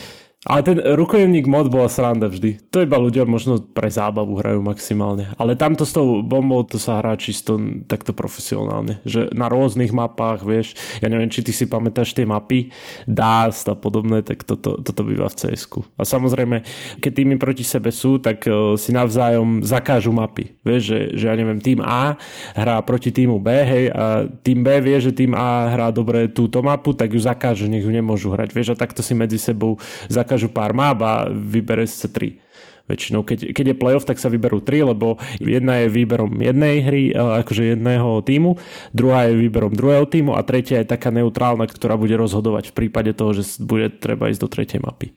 ale 0.49 0.64
ten 0.64 0.80
rukojemník 0.80 1.44
mod 1.44 1.68
bola 1.68 1.92
sranda 1.92 2.25
vždy. 2.25 2.73
To 2.73 2.80
iba 2.80 2.97
ľudia 2.97 3.28
možno 3.28 3.61
pre 3.61 3.92
zábavu 3.92 4.40
hrajú 4.40 4.64
maximálne. 4.64 5.37
Ale 5.37 5.52
tamto 5.52 5.85
s 5.85 5.92
tou 5.92 6.25
bombou 6.25 6.64
to 6.64 6.80
sa 6.80 6.97
hrá 6.97 7.12
čisto 7.20 7.61
takto 7.85 8.16
profesionálne. 8.16 9.04
Že 9.04 9.37
na 9.37 9.52
rôznych 9.52 9.92
mapách, 9.92 10.40
vieš, 10.40 10.80
ja 11.04 11.12
neviem, 11.12 11.28
či 11.28 11.44
ty 11.44 11.52
si 11.52 11.68
pamätáš 11.68 12.16
tie 12.16 12.25
mapy, 12.25 12.73
Dust 13.04 13.68
a 13.68 13.76
podobné, 13.76 14.25
tak 14.25 14.49
toto, 14.49 14.80
toto 14.80 15.04
býva 15.04 15.28
v 15.28 15.37
cs 15.44 15.68
A 16.00 16.09
samozrejme, 16.09 16.64
keď 17.04 17.12
týmy 17.20 17.37
proti 17.37 17.61
sebe 17.61 17.92
sú, 17.92 18.16
tak 18.16 18.49
uh, 18.49 18.80
si 18.80 18.97
navzájom 18.97 19.61
zakážu 19.61 20.09
mapy. 20.09 20.56
Vieš, 20.64 20.82
že, 20.88 21.00
že 21.20 21.25
ja 21.28 21.37
neviem, 21.37 21.61
tým 21.61 21.85
A 21.85 22.16
hrá 22.56 22.80
proti 22.80 23.12
týmu 23.12 23.44
B, 23.44 23.49
hej, 23.52 23.85
a 23.92 24.25
tým 24.40 24.64
B 24.64 24.80
vie, 24.80 25.04
že 25.04 25.12
tým 25.12 25.37
A 25.37 25.68
hrá 25.68 25.92
dobre 25.92 26.32
túto 26.32 26.64
mapu, 26.64 26.97
tak 26.97 27.12
ju 27.12 27.20
zakážu, 27.20 27.68
nech 27.68 27.85
ju 27.85 27.92
nemôžu 27.92 28.32
hrať. 28.32 28.56
Vieš, 28.56 28.73
a 28.73 28.80
takto 28.80 29.04
si 29.04 29.12
medzi 29.12 29.37
sebou 29.37 29.76
zakážu 30.09 30.30
zakážu 30.31 30.47
pár 30.55 30.71
map 30.71 31.03
a 31.03 31.27
vybere 31.27 31.91
sa 31.91 32.07
tri. 32.07 32.39
Väčšinou, 32.87 33.27
keď, 33.27 33.51
keď 33.51 33.67
je 33.75 33.77
playoff, 33.79 34.07
tak 34.07 34.23
sa 34.23 34.31
vyberú 34.31 34.63
tri, 34.63 34.83
lebo 34.83 35.19
jedna 35.43 35.83
je 35.83 35.91
výberom 35.91 36.39
jednej 36.39 36.83
hry, 36.83 37.03
e, 37.11 37.19
akože 37.19 37.75
jedného 37.75 38.23
týmu, 38.23 38.59
druhá 38.95 39.27
je 39.27 39.39
výberom 39.39 39.75
druhého 39.75 40.07
týmu 40.07 40.35
a 40.35 40.43
tretia 40.47 40.83
je 40.83 40.91
taká 40.91 41.11
neutrálna, 41.15 41.67
ktorá 41.67 41.95
bude 41.99 42.15
rozhodovať 42.19 42.71
v 42.71 42.77
prípade 42.79 43.15
toho, 43.15 43.35
že 43.35 43.59
bude 43.63 43.91
treba 43.99 44.31
ísť 44.31 44.43
do 44.43 44.49
tretej 44.51 44.81
mapy. 44.83 45.15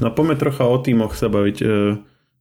No 0.00 0.12
poďme 0.12 0.36
trocha 0.36 0.64
o 0.68 0.76
týmoch 0.80 1.16
sa 1.16 1.28
baviť. 1.32 1.56
E, 1.60 1.66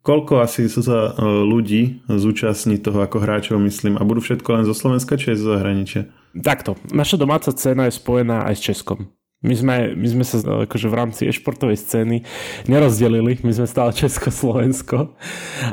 koľko 0.03 0.43
asi 0.43 0.67
sa 0.67 1.15
e, 1.15 1.23
ľudí 1.23 2.03
zúčastní 2.07 2.83
toho 2.83 2.99
ako 2.99 3.23
hráčov, 3.23 3.63
myslím, 3.63 3.95
a 3.95 4.03
budú 4.03 4.23
všetko 4.23 4.59
len 4.59 4.63
zo 4.67 4.75
Slovenska, 4.75 5.15
či 5.15 5.35
aj 5.35 5.37
zo 5.39 5.55
zahraničia? 5.55 6.01
Takto. 6.35 6.75
Naša 6.91 7.15
domáca 7.15 7.51
cena 7.55 7.87
je 7.87 7.95
spojená 7.95 8.43
aj 8.43 8.55
s 8.59 8.63
Českom. 8.71 9.20
My 9.41 9.57
sme, 9.57 9.97
my 9.97 10.05
sme 10.05 10.21
sa 10.21 10.37
akože 10.69 10.85
v 10.85 10.97
rámci 11.01 11.21
e-športovej 11.25 11.73
scény 11.73 12.21
nerozdelili, 12.69 13.41
my 13.41 13.49
sme 13.49 13.65
stále 13.65 13.89
Česko-Slovensko, 13.89 15.17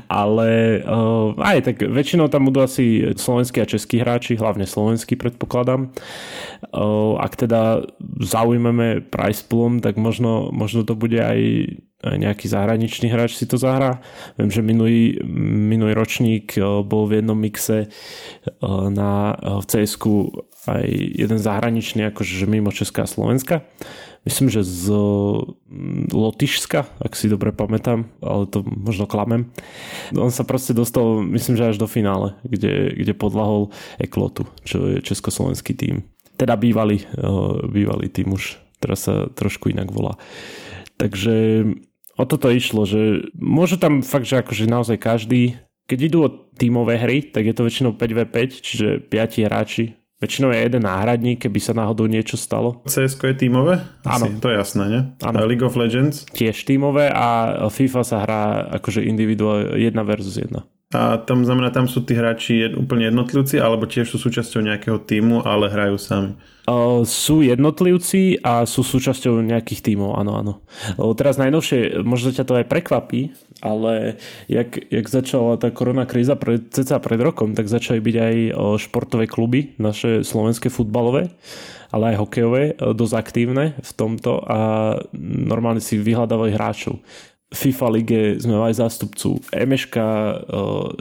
ale 0.09 0.81
uh, 0.89 1.37
aj 1.37 1.69
tak 1.69 1.77
väčšinou 1.85 2.33
tam 2.33 2.49
budú 2.49 2.65
asi 2.65 3.13
slovenskí 3.13 3.61
a 3.61 3.69
českí 3.69 4.01
hráči, 4.01 4.41
hlavne 4.41 4.65
slovenskí 4.65 5.21
predpokladám. 5.21 5.93
Uh, 6.73 7.21
ak 7.21 7.45
teda 7.45 7.85
zaujmeme 8.25 9.05
price 9.05 9.45
poolom, 9.45 9.85
tak 9.85 10.01
možno, 10.01 10.49
možno 10.49 10.89
to 10.89 10.97
bude 10.97 11.21
aj 11.21 11.69
nejaký 12.05 12.47
zahraničný 12.47 13.11
hráč 13.11 13.35
si 13.35 13.47
to 13.47 13.59
zahrá. 13.59 13.99
Viem, 14.39 14.55
že 14.55 14.63
minulý, 14.63 15.19
minulý 15.67 15.99
ročník 15.99 16.55
bol 16.87 17.11
v 17.11 17.19
jednom 17.19 17.35
mixe 17.35 17.91
na, 18.63 19.35
v 19.35 19.65
cs 19.67 19.99
aj 20.69 20.87
jeden 20.93 21.39
zahraničný, 21.41 22.13
akože 22.13 22.47
mimo 22.47 22.71
Česká 22.71 23.03
a 23.03 23.11
Slovenska. 23.11 23.65
Myslím, 24.29 24.53
že 24.53 24.61
z 24.61 24.93
mm, 24.93 26.13
Lotyšska, 26.13 26.85
ak 27.01 27.17
si 27.17 27.33
dobre 27.33 27.49
pamätám, 27.49 28.13
ale 28.21 28.45
to 28.45 28.61
možno 28.61 29.09
klamem. 29.09 29.49
On 30.13 30.29
sa 30.29 30.45
proste 30.45 30.77
dostal, 30.77 31.25
myslím, 31.25 31.57
že 31.57 31.73
až 31.73 31.81
do 31.81 31.89
finále, 31.89 32.37
kde, 32.45 32.93
kde 32.93 33.17
podlahol 33.17 33.73
Eklotu, 33.97 34.45
čo 34.69 34.85
je 34.93 35.01
československý 35.01 35.73
tým. 35.73 36.05
Teda 36.37 36.61
bývalý, 36.61 37.09
bývalý 37.73 38.13
tým 38.13 38.37
už, 38.37 38.61
teraz 38.79 39.09
sa 39.09 39.33
trošku 39.33 39.73
inak 39.73 39.89
volá. 39.89 40.21
Takže 41.01 41.65
o 42.19 42.25
toto 42.27 42.51
išlo, 42.51 42.83
že 42.85 43.31
môže 43.39 43.79
tam 43.79 44.03
fakt, 44.03 44.27
že 44.27 44.43
akože 44.43 44.67
naozaj 44.67 44.99
každý, 44.99 45.57
keď 45.87 45.99
idú 46.03 46.19
o 46.27 46.35
tímové 46.59 46.99
hry, 46.99 47.23
tak 47.23 47.47
je 47.47 47.55
to 47.55 47.63
väčšinou 47.65 47.95
5v5, 47.95 48.37
čiže 48.61 48.89
5 49.07 49.47
hráči 49.47 49.99
Väčšinou 50.19 50.51
je 50.51 50.67
jeden 50.67 50.83
náhradník, 50.83 51.47
keby 51.47 51.63
sa 51.63 51.79
náhodou 51.79 52.11
niečo 52.11 52.35
stalo. 52.35 52.83
cs 52.91 53.15
je 53.15 53.35
tímové? 53.39 53.79
Áno. 54.03 54.27
To 54.43 54.51
je 54.51 54.59
jasné, 54.59 54.85
nie? 54.91 55.03
Áno. 55.23 55.47
League 55.47 55.63
of 55.63 55.79
Legends? 55.79 56.27
Tiež 56.35 56.67
tímové 56.67 57.07
a 57.07 57.71
FIFA 57.71 58.03
sa 58.03 58.27
hrá 58.27 58.43
akože 58.83 59.07
individuál 59.07 59.79
jedna 59.79 60.03
versus 60.03 60.35
jedna. 60.35 60.67
A 60.89 61.21
tam 61.21 61.45
znamená, 61.45 61.69
tam 61.69 61.85
sú 61.85 62.01
tí 62.01 62.17
hráči 62.17 62.73
úplne 62.73 63.13
jednotlivci, 63.13 63.61
alebo 63.61 63.85
tiež 63.85 64.09
sú 64.09 64.17
súčasťou 64.17 64.65
nejakého 64.65 64.97
týmu, 64.97 65.45
ale 65.45 65.69
hrajú 65.69 66.01
sami? 66.01 66.33
Uh, 66.65 67.05
sú 67.05 67.45
jednotlivci 67.45 68.41
a 68.41 68.65
sú 68.65 68.81
súčasťou 68.81 69.45
nejakých 69.45 69.85
tímov, 69.85 70.17
áno, 70.17 70.33
áno. 70.41 70.55
Uh, 70.97 71.13
teraz 71.13 71.37
najnovšie, 71.37 72.01
možno 72.09 72.33
ťa 72.33 72.45
to 72.49 72.57
aj 72.57 72.73
prekvapí, 72.73 73.37
ale 73.61 74.17
jak, 74.49 74.81
jak 74.89 75.07
začala 75.13 75.61
tá 75.61 75.69
korona 75.69 76.09
kríza 76.09 76.41
pred, 76.41 76.73
ceca 76.73 76.97
pred 77.05 77.21
rokom, 77.21 77.53
tak 77.53 77.69
začali 77.69 78.01
byť 78.01 78.17
aj 78.17 78.35
športové 78.81 79.29
kluby, 79.29 79.77
naše 79.77 80.25
slovenské 80.25 80.73
futbalové 80.73 81.29
ale 81.89 82.13
aj 82.13 82.21
hokejové, 82.21 82.63
dosť 82.77 83.15
aktívne 83.17 83.73
v 83.81 83.93
tomto 83.97 84.45
a 84.45 84.59
normálne 85.17 85.81
si 85.81 85.97
vyhľadávali 85.97 86.53
hráčov. 86.53 87.01
FIFA 87.49 87.87
lige 87.97 88.21
sme 88.45 88.61
mali 88.61 88.77
zástupcu 88.77 89.41
Emeška, 89.49 90.07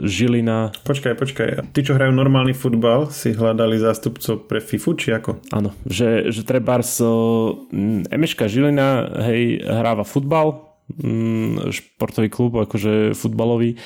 Žilina. 0.00 0.72
Počkaj, 0.80 1.14
počkaj. 1.20 1.48
Tí, 1.76 1.80
čo 1.84 1.92
hrajú 1.92 2.16
normálny 2.16 2.56
futbal, 2.56 3.12
si 3.12 3.36
hľadali 3.36 3.76
zástupcov 3.76 4.48
pre 4.48 4.64
FIFU, 4.64 4.96
či 4.96 5.12
ako? 5.12 5.44
Áno, 5.52 5.76
že, 5.84 6.32
že 6.32 6.48
trebárs 6.48 7.04
Emeška 8.08 8.48
Žilina 8.48 9.12
hej, 9.28 9.60
hráva 9.60 10.08
futbal, 10.08 10.68
športový 11.68 12.32
klub, 12.32 12.56
akože 12.56 13.12
futbalový 13.12 13.76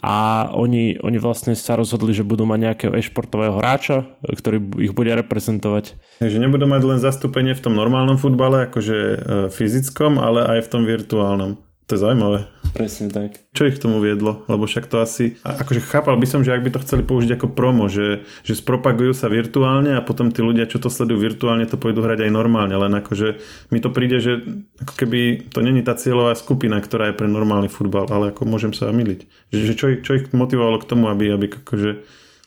a 0.00 0.48
oni, 0.56 0.96
oni 1.04 1.18
vlastne 1.20 1.52
sa 1.52 1.76
rozhodli, 1.76 2.16
že 2.16 2.24
budú 2.24 2.48
mať 2.48 2.58
nejakého 2.64 2.92
e-športového 2.96 3.60
hráča, 3.60 4.08
ktorý 4.24 4.64
ich 4.80 4.96
bude 4.96 5.12
reprezentovať. 5.12 6.00
Takže 6.24 6.40
nebudú 6.40 6.64
mať 6.64 6.82
len 6.88 6.98
zastúpenie 6.98 7.52
v 7.52 7.60
tom 7.60 7.76
normálnom 7.76 8.16
futbale, 8.16 8.72
akože 8.72 8.96
e, 8.96 9.16
fyzickom, 9.52 10.16
ale 10.16 10.48
aj 10.56 10.64
v 10.64 10.70
tom 10.72 10.82
virtuálnom. 10.88 11.65
To 11.86 11.94
je 11.94 12.02
zaujímavé. 12.02 12.50
Presne 12.74 13.14
tak. 13.14 13.46
Čo 13.54 13.70
ich 13.70 13.78
k 13.78 13.82
tomu 13.86 14.02
viedlo? 14.02 14.42
Lebo 14.50 14.66
však 14.66 14.90
to 14.90 14.98
asi... 14.98 15.38
Akože 15.46 15.78
chápal 15.86 16.18
by 16.18 16.26
som, 16.26 16.42
že 16.42 16.50
ak 16.50 16.66
by 16.66 16.74
to 16.74 16.82
chceli 16.82 17.06
použiť 17.06 17.38
ako 17.38 17.54
promo, 17.54 17.86
že, 17.86 18.26
že 18.42 18.58
spropagujú 18.58 19.14
sa 19.14 19.30
virtuálne 19.30 19.94
a 19.94 20.02
potom 20.02 20.34
tí 20.34 20.42
ľudia, 20.42 20.66
čo 20.66 20.82
to 20.82 20.90
sledujú 20.90 21.22
virtuálne, 21.22 21.62
to 21.62 21.78
pôjdu 21.78 22.02
hrať 22.02 22.26
aj 22.26 22.30
normálne. 22.34 22.74
Len 22.74 22.90
akože 22.90 23.38
mi 23.70 23.78
to 23.78 23.94
príde, 23.94 24.18
že 24.18 24.42
ako 24.82 24.92
keby 24.98 25.46
to 25.46 25.62
není 25.62 25.86
tá 25.86 25.94
cieľová 25.94 26.34
skupina, 26.34 26.82
ktorá 26.82 27.14
je 27.14 27.18
pre 27.22 27.30
normálny 27.30 27.70
futbal, 27.70 28.10
ale 28.10 28.34
ako 28.34 28.50
môžem 28.50 28.74
sa 28.74 28.90
miliť. 28.90 29.54
Že, 29.54 29.60
že 29.62 29.72
čo, 29.78 29.86
ich, 29.94 30.00
čo 30.02 30.18
ich 30.18 30.26
motivovalo 30.34 30.82
k 30.82 30.88
tomu, 30.90 31.06
aby, 31.06 31.30
aby 31.30 31.54
akože 31.54 32.02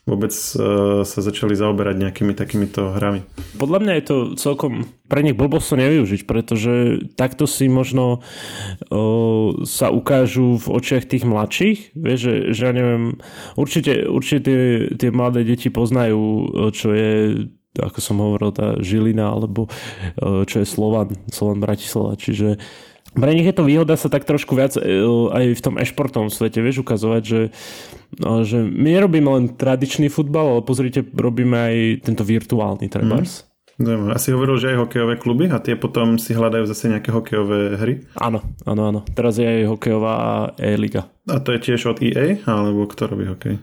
vôbec 0.08 0.32
uh, 0.32 1.02
sa 1.04 1.18
začali 1.20 1.52
zaoberať 1.56 1.96
nejakými 2.00 2.32
takýmito 2.32 2.96
hrami. 2.96 3.24
Podľa 3.60 3.78
mňa 3.84 3.92
je 3.98 4.04
to 4.04 4.16
celkom 4.40 4.88
pre 5.10 5.20
nich 5.26 5.36
blbosť 5.36 5.66
to 5.74 5.76
nevyužiť, 5.76 6.20
pretože 6.24 6.74
takto 7.18 7.44
si 7.44 7.68
možno 7.68 8.20
uh, 8.20 9.48
sa 9.68 9.92
ukážu 9.92 10.56
v 10.60 10.66
očiach 10.70 11.04
tých 11.04 11.24
mladších. 11.28 11.94
Vieš, 11.94 12.18
že, 12.18 12.34
že 12.56 12.62
ja 12.66 12.72
neviem, 12.72 13.20
určite, 13.54 14.08
určite 14.08 14.40
tie, 14.46 14.60
tie 14.96 15.10
mladé 15.12 15.44
deti 15.44 15.68
poznajú, 15.68 16.22
čo 16.72 16.94
je 16.94 17.12
ako 17.70 17.98
som 18.02 18.18
hovoril, 18.18 18.50
tá 18.50 18.74
Žilina, 18.82 19.30
alebo 19.30 19.70
čo 20.18 20.56
je 20.58 20.66
Slovan, 20.66 21.14
Slovan 21.30 21.62
Bratislava. 21.62 22.18
Čiže 22.18 22.58
pre 23.14 23.32
nich 23.34 23.46
je 23.46 23.56
to 23.56 23.66
výhoda 23.66 23.98
sa 23.98 24.06
tak 24.06 24.26
trošku 24.26 24.54
viac 24.54 24.78
e, 24.78 24.82
aj 25.30 25.44
v 25.56 25.60
tom 25.62 25.74
e-športovom 25.80 26.30
svete, 26.30 26.62
vieš, 26.62 26.86
ukazovať, 26.86 27.22
že, 27.22 27.40
no, 28.22 28.46
že 28.46 28.62
my 28.62 28.88
nerobíme 29.00 29.28
len 29.30 29.44
tradičný 29.54 30.10
futbal, 30.10 30.58
ale 30.58 30.62
pozrite, 30.62 31.02
robíme 31.02 31.56
aj 31.56 31.76
tento 32.06 32.22
virtuálny 32.22 32.86
trebárs. 32.86 33.44
Mm. 33.44 34.12
Asi 34.12 34.28
hovoril, 34.36 34.60
že 34.60 34.76
aj 34.76 34.84
hokejové 34.84 35.16
kluby 35.16 35.48
a 35.48 35.56
tie 35.56 35.72
potom 35.72 36.20
si 36.20 36.36
hľadajú 36.36 36.68
zase 36.68 36.92
nejaké 36.92 37.08
hokejové 37.16 37.80
hry? 37.80 37.94
Áno, 38.20 38.44
áno, 38.68 38.82
áno. 38.92 39.00
Teraz 39.16 39.40
je 39.40 39.48
aj 39.48 39.72
hokejová 39.72 40.16
e-liga. 40.60 41.08
A 41.24 41.40
to 41.40 41.56
je 41.56 41.64
tiež 41.64 41.88
od 41.88 42.04
EA? 42.04 42.44
Alebo 42.44 42.84
kto 42.84 43.08
robí 43.08 43.24
hokej? 43.24 43.56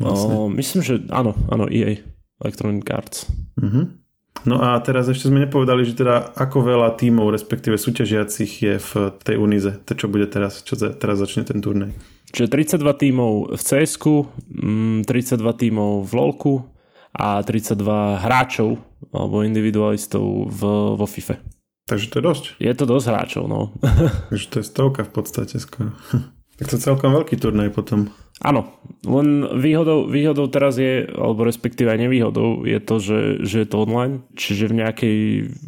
Vlastne. 0.00 0.32
O, 0.32 0.48
myslím, 0.48 0.80
že 0.80 0.94
áno, 1.12 1.36
áno, 1.52 1.68
EA. 1.68 2.00
Electronic 2.40 2.88
Arts. 2.88 3.28
Uh-huh. 3.60 3.99
No 4.48 4.56
a 4.60 4.80
teraz 4.80 5.04
ešte 5.08 5.28
sme 5.28 5.44
nepovedali, 5.44 5.84
že 5.84 6.00
teda 6.00 6.32
ako 6.32 6.64
veľa 6.64 6.96
tímov, 6.96 7.28
respektíve 7.34 7.76
súťažiacich 7.76 8.52
je 8.64 8.74
v 8.80 8.90
tej 9.20 9.36
Unize. 9.36 9.76
To 9.84 9.92
čo 9.92 10.08
bude 10.08 10.24
teraz, 10.30 10.64
čo 10.64 10.76
teraz 10.76 11.20
začne 11.20 11.44
ten 11.44 11.60
turnaj. 11.60 11.92
Čiže 12.30 12.78
32 12.78 13.02
tímov 13.02 13.32
v 13.58 13.62
cs 13.62 13.98
32 13.98 15.04
tímov 15.42 16.06
v 16.06 16.12
LoLku 16.14 16.54
a 17.10 17.42
32 17.42 18.22
hráčov 18.22 18.78
alebo 19.10 19.42
individualistov 19.42 20.46
v, 20.46 20.60
vo 20.94 21.06
FIFA. 21.06 21.42
Takže 21.90 22.06
to 22.06 22.16
je 22.22 22.24
dosť. 22.24 22.44
Je 22.62 22.72
to 22.78 22.84
dosť 22.86 23.06
hráčov, 23.10 23.44
no. 23.50 23.74
Takže 24.30 24.46
to 24.46 24.56
je 24.62 24.64
stovka 24.64 25.02
v 25.02 25.10
podstate 25.10 25.58
skoro. 25.58 25.90
tak 26.56 26.70
to 26.70 26.78
je 26.78 26.86
celkom 26.86 27.10
veľký 27.10 27.34
turnaj 27.34 27.74
potom. 27.74 28.14
Áno, 28.40 28.72
len 29.04 29.44
výhodou, 29.52 30.08
výhodou 30.08 30.48
teraz 30.48 30.80
je, 30.80 31.04
alebo 31.12 31.44
respektíve 31.44 31.92
aj 31.92 32.00
nevýhodou 32.00 32.64
je 32.64 32.80
to, 32.80 32.96
že, 32.96 33.20
že 33.44 33.56
je 33.64 33.68
to 33.68 33.84
online, 33.84 34.24
čiže 34.32 34.72
v 34.72 34.78
nejakej 34.80 35.16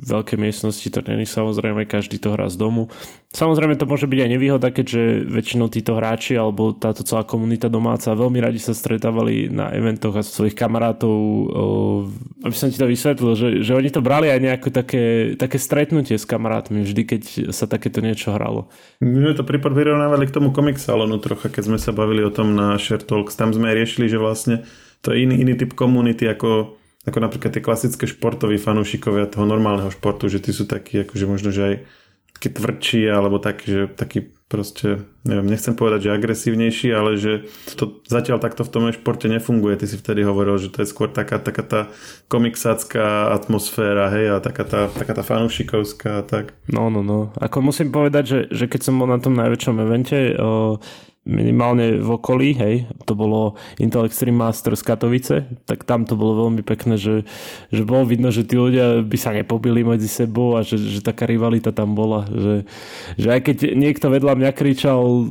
veľkej 0.09 0.38
miestnosti 0.41 0.88
to 0.88 1.05
není 1.05 1.29
samozrejme, 1.29 1.85
každý 1.85 2.17
to 2.17 2.33
hrá 2.33 2.49
z 2.49 2.57
domu. 2.57 2.88
Samozrejme 3.33 3.81
to 3.81 3.88
môže 3.88 4.05
byť 4.05 4.19
aj 4.21 4.31
nevýhoda, 4.37 4.69
keďže 4.69 5.25
väčšinou 5.25 5.73
títo 5.73 5.97
hráči 5.97 6.37
alebo 6.37 6.76
táto 6.76 7.00
celá 7.00 7.25
komunita 7.25 7.73
domáca 7.73 8.12
veľmi 8.12 8.45
radi 8.45 8.61
sa 8.61 8.76
stretávali 8.76 9.49
na 9.49 9.73
eventoch 9.73 10.12
a 10.12 10.21
svojich 10.21 10.52
kamarátov, 10.52 11.17
aby 12.45 12.52
som 12.52 12.69
ti 12.69 12.76
to 12.76 12.85
vysvetlil, 12.85 13.33
že, 13.33 13.49
že 13.64 13.73
oni 13.73 13.88
to 13.88 14.05
brali 14.05 14.29
aj 14.29 14.41
nejaké 14.41 14.69
také, 14.69 15.05
také 15.41 15.57
stretnutie 15.57 16.21
s 16.21 16.29
kamarátmi 16.29 16.85
vždy, 16.85 17.02
keď 17.09 17.23
sa 17.57 17.64
takéto 17.64 18.05
niečo 18.05 18.37
hralo. 18.37 18.69
My 19.00 19.33
sme 19.33 19.33
to 19.33 19.49
prirovnávali 19.49 20.29
k 20.29 20.37
tomu 20.37 20.52
komik 20.52 20.76
salonu 20.76 21.17
trocha, 21.17 21.49
keď 21.49 21.73
sme 21.73 21.79
sa 21.81 21.97
bavili 21.97 22.21
o 22.21 22.29
tom 22.29 22.52
na 22.52 22.62
Share 22.78 23.02
Talks. 23.02 23.35
Tam 23.38 23.50
sme 23.50 23.75
riešili, 23.75 24.07
že 24.07 24.19
vlastne 24.21 24.62
to 25.02 25.11
je 25.11 25.26
iný, 25.26 25.42
iný 25.42 25.54
typ 25.59 25.75
komunity 25.75 26.26
ako 26.31 26.78
ako 27.02 27.19
napríklad 27.19 27.50
tie 27.50 27.64
klasické 27.64 28.07
športoví 28.07 28.62
fanúšikovia 28.62 29.26
toho 29.26 29.42
normálneho 29.42 29.90
športu, 29.90 30.31
že 30.31 30.38
tí 30.38 30.54
sú 30.54 30.71
takí, 30.71 31.02
akože 31.02 31.26
možno, 31.26 31.50
že 31.50 31.62
aj 31.66 31.75
taký 32.38 32.49
tvrdší 32.54 33.02
alebo 33.11 33.42
taký, 33.42 33.66
že 33.66 33.83
taký 33.90 34.31
proste, 34.53 35.09
neviem, 35.25 35.49
nechcem 35.49 35.73
povedať, 35.73 36.05
že 36.05 36.11
agresívnejší, 36.13 36.89
ale 36.93 37.17
že 37.17 37.49
to 37.73 38.05
zatiaľ 38.05 38.37
takto 38.37 38.69
v 38.69 38.73
tom 38.77 38.85
športe 38.93 39.25
nefunguje. 39.33 39.81
Ty 39.81 39.89
si 39.89 39.97
vtedy 39.97 40.29
hovoril, 40.29 40.61
že 40.61 40.69
to 40.69 40.85
je 40.85 40.93
skôr 40.93 41.09
taká, 41.09 41.41
taká 41.41 41.65
tá 41.65 41.81
komiksácká 42.29 43.33
atmosféra, 43.33 44.13
hej, 44.13 44.37
a 44.37 44.45
taká 44.45 44.69
tá, 44.69 44.81
taká 44.93 45.17
tá 45.17 45.25
fanúšikovská, 45.25 46.29
tak. 46.29 46.53
No, 46.69 46.93
no, 46.93 47.01
no. 47.01 47.33
Ako 47.41 47.65
musím 47.65 47.89
povedať, 47.89 48.25
že, 48.29 48.41
že 48.53 48.65
keď 48.69 48.93
som 48.93 49.01
bol 49.01 49.09
na 49.09 49.17
tom 49.17 49.33
najväčšom 49.41 49.77
evente, 49.81 50.37
o, 50.37 50.77
minimálne 51.25 51.97
v 52.03 52.09
okolí, 52.13 52.53
hej, 52.53 52.85
to 53.12 53.14
bolo 53.14 53.61
Intel 53.76 54.09
Extreme 54.09 54.40
Masters 54.40 54.81
Katovice, 54.81 55.45
tak 55.69 55.85
tam 55.85 56.09
to 56.09 56.16
bolo 56.16 56.49
veľmi 56.49 56.64
pekné, 56.64 56.97
že, 56.97 57.28
že 57.69 57.83
bolo 57.85 58.09
vidno, 58.09 58.33
že 58.33 58.49
tí 58.49 58.57
ľudia 58.57 59.04
by 59.04 59.19
sa 59.21 59.37
nepobili 59.37 59.85
medzi 59.85 60.09
sebou 60.09 60.57
a 60.57 60.64
že, 60.64 60.81
že 60.81 61.04
taká 61.04 61.28
rivalita 61.28 61.76
tam 61.76 61.92
bola, 61.92 62.25
že, 62.33 62.64
že 63.21 63.28
aj 63.28 63.40
keď 63.45 63.57
niekto 63.76 64.09
vedľa 64.09 64.33
mňa 64.40 64.50
kričal 64.57 65.28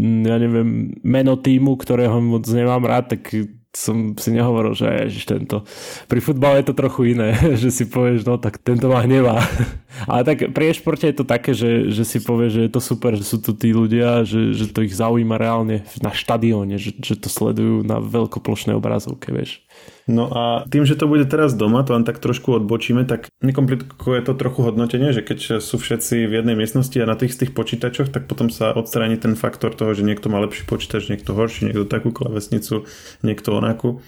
ja 0.00 0.36
neviem, 0.40 0.96
meno 1.04 1.36
týmu, 1.36 1.76
ktorého 1.76 2.16
moc 2.24 2.48
nemám 2.48 2.80
rád, 2.88 3.12
tak 3.12 3.28
som 3.72 4.12
si 4.20 4.28
nehovoril, 4.36 4.76
že 4.76 4.84
ježiš, 5.08 5.24
tento. 5.24 5.64
Pri 6.04 6.20
futbale 6.20 6.60
je 6.60 6.68
to 6.68 6.74
trochu 6.76 7.16
iné, 7.16 7.32
že 7.62 7.72
si 7.72 7.88
povieš, 7.88 8.28
no 8.28 8.36
tak 8.36 8.60
tento 8.60 8.92
ma 8.92 9.00
hnevá. 9.00 9.40
Ale 10.10 10.28
tak 10.28 10.52
pri 10.52 10.72
e-športe 10.72 11.08
je 11.08 11.16
to 11.16 11.24
také, 11.24 11.56
že, 11.56 11.88
že 11.88 12.04
si 12.04 12.20
povie, 12.20 12.52
že 12.52 12.68
je 12.68 12.70
to 12.72 12.80
super, 12.84 13.16
že 13.16 13.24
sú 13.24 13.40
tu 13.40 13.56
tí 13.56 13.72
ľudia, 13.72 14.28
že, 14.28 14.52
že 14.52 14.68
to 14.68 14.84
ich 14.84 14.92
zaujíma 14.92 15.40
reálne 15.40 15.88
na 16.04 16.12
štadióne, 16.12 16.76
že, 16.76 16.92
že 17.00 17.16
to 17.16 17.32
sledujú 17.32 17.80
na 17.80 18.00
veľkoplošnej 18.00 18.76
obrazovke, 18.76 19.32
vieš. 19.32 19.64
No 20.10 20.26
a 20.34 20.66
tým, 20.66 20.82
že 20.82 20.98
to 20.98 21.06
bude 21.06 21.30
teraz 21.30 21.54
doma, 21.54 21.86
to 21.86 21.94
len 21.94 22.02
tak 22.02 22.18
trošku 22.18 22.58
odbočíme, 22.58 23.06
tak 23.06 23.30
nekomplikuje 23.38 24.18
to 24.26 24.34
trochu 24.34 24.60
hodnotenie, 24.66 25.14
že 25.14 25.22
keď 25.22 25.62
sú 25.62 25.78
všetci 25.78 26.26
v 26.26 26.42
jednej 26.42 26.58
miestnosti 26.58 26.98
a 26.98 27.06
na 27.06 27.14
tých 27.14 27.38
tých 27.38 27.54
počítačoch, 27.54 28.10
tak 28.10 28.26
potom 28.26 28.50
sa 28.50 28.74
odstráni 28.74 29.14
ten 29.14 29.38
faktor 29.38 29.78
toho, 29.78 29.94
že 29.94 30.02
niekto 30.02 30.26
má 30.26 30.42
lepší 30.42 30.66
počítač, 30.66 31.06
niekto 31.06 31.38
horší, 31.38 31.70
niekto 31.70 31.86
takú 31.86 32.10
klavesnicu, 32.10 32.82
niekto 33.22 33.54
onakú. 33.54 34.02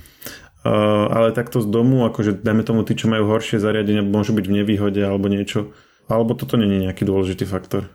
Uh, 0.65 1.07
ale 1.13 1.37
takto 1.37 1.61
z 1.61 1.69
domu, 1.69 2.09
akože 2.09 2.41
dajme 2.41 2.65
tomu 2.65 2.83
tí, 2.83 2.97
čo 2.97 3.07
majú 3.07 3.29
horšie 3.31 3.61
zariadenia, 3.61 4.01
môžu 4.01 4.33
byť 4.33 4.45
v 4.49 4.57
nevýhode 4.65 4.99
alebo 4.99 5.31
niečo. 5.31 5.77
Alebo 6.09 6.35
toto 6.35 6.57
není 6.57 6.85
nejaký 6.85 7.05
dôležitý 7.07 7.47
faktor. 7.47 7.89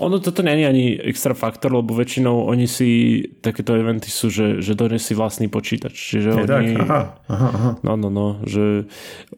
Ono 0.00 0.16
toto 0.16 0.40
není 0.40 0.64
ani 0.64 0.96
extra 0.96 1.36
faktor, 1.36 1.76
lebo 1.76 1.92
väčšinou 1.92 2.48
oni 2.48 2.64
si, 2.64 3.20
takéto 3.44 3.76
eventy 3.76 4.08
sú, 4.08 4.32
že, 4.32 4.64
že 4.64 4.72
donesí 4.72 5.12
vlastný 5.12 5.52
počítač. 5.52 5.92
Čiže 5.92 6.28
je 6.32 6.36
oni, 6.40 6.48
tak, 6.48 6.64
aha, 6.88 7.00
aha, 7.28 7.48
aha. 7.52 7.70
No, 7.84 8.00
no, 8.00 8.08
no, 8.08 8.26
že 8.48 8.88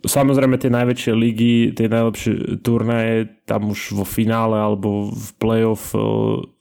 samozrejme 0.06 0.62
tie 0.62 0.70
najväčšie 0.70 1.12
ligy, 1.18 1.74
tie 1.74 1.90
najlepšie 1.90 2.62
turnaje, 2.62 3.34
tam 3.42 3.74
už 3.74 3.98
vo 3.98 4.06
finále 4.06 4.54
alebo 4.54 5.10
v 5.10 5.28
playoff 5.42 5.90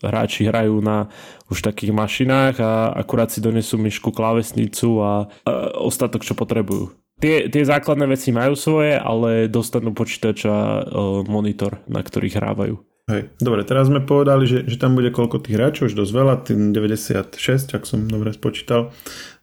hráči 0.01 0.49
hrajú 0.49 0.81
na 0.81 1.13
už 1.53 1.61
takých 1.61 1.93
mašinách 1.93 2.57
a 2.57 2.97
akurát 2.97 3.29
si 3.29 3.37
donesú 3.37 3.77
myšku, 3.77 4.09
klávesnicu 4.09 4.97
a, 4.97 5.29
a 5.45 5.51
ostatok, 5.77 6.25
čo 6.25 6.33
potrebujú. 6.33 6.89
Tie, 7.21 7.53
tie 7.53 7.61
základné 7.61 8.09
veci 8.09 8.33
majú 8.33 8.57
svoje, 8.57 8.97
ale 8.97 9.45
dostanú 9.45 9.93
počítač 9.93 10.49
a 10.49 10.81
monitor, 11.29 11.85
na 11.85 12.01
ktorých 12.01 12.41
hrávajú. 12.41 12.81
Hej. 13.10 13.34
Dobre, 13.41 13.65
teraz 13.65 13.89
sme 13.89 14.00
povedali, 14.00 14.46
že, 14.46 14.62
že 14.70 14.77
tam 14.77 14.93
bude 14.93 15.10
koľko 15.10 15.41
tých 15.41 15.58
hráčov, 15.58 15.89
už 15.89 15.98
dosť 15.98 16.13
veľa, 16.13 16.34
tým 16.46 16.70
96, 16.70 17.74
ak 17.74 17.84
som 17.89 18.05
dobre 18.05 18.29
spočítal. 18.29 18.93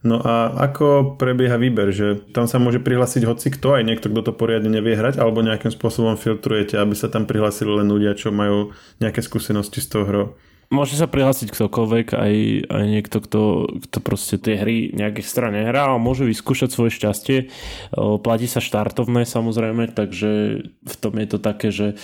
No 0.06 0.22
a 0.22 0.54
ako 0.54 1.18
prebieha 1.18 1.58
výber, 1.58 1.90
že 1.90 2.22
tam 2.30 2.46
sa 2.46 2.62
môže 2.62 2.78
prihlásiť 2.78 3.26
hoci 3.26 3.50
kto, 3.50 3.76
aj 3.76 3.82
niekto, 3.82 4.06
kto 4.08 4.30
to 4.30 4.32
poriadne 4.32 4.70
nevie 4.70 4.94
hrať, 4.94 5.18
alebo 5.18 5.42
nejakým 5.42 5.74
spôsobom 5.74 6.14
filtrujete, 6.14 6.78
aby 6.78 6.94
sa 6.94 7.10
tam 7.10 7.26
prihlásili 7.26 7.82
len 7.82 7.90
ľudia, 7.90 8.14
čo 8.14 8.30
majú 8.30 8.70
nejaké 9.02 9.20
skúsenosti 9.26 9.82
s 9.82 9.90
tou 9.90 10.06
hrou? 10.06 10.38
Môže 10.68 11.00
sa 11.00 11.08
prihlásiť 11.08 11.48
ktokoľvek, 11.48 12.12
aj, 12.12 12.34
aj 12.68 12.84
niekto, 12.84 13.24
kto, 13.24 13.42
kto 13.88 13.98
proste 14.04 14.36
tie 14.36 14.60
hry 14.60 14.92
nejak 14.92 15.24
extra 15.24 15.48
nehrá, 15.48 15.88
ale 15.88 15.96
môže 15.96 16.28
vyskúšať 16.28 16.68
svoje 16.68 16.92
šťastie. 16.92 17.48
Platí 17.96 18.44
sa 18.44 18.60
štartovné 18.60 19.24
samozrejme, 19.24 19.96
takže 19.96 20.30
v 20.68 20.94
tom 21.00 21.16
je 21.16 21.28
to 21.32 21.38
také, 21.40 21.72
že 21.72 21.96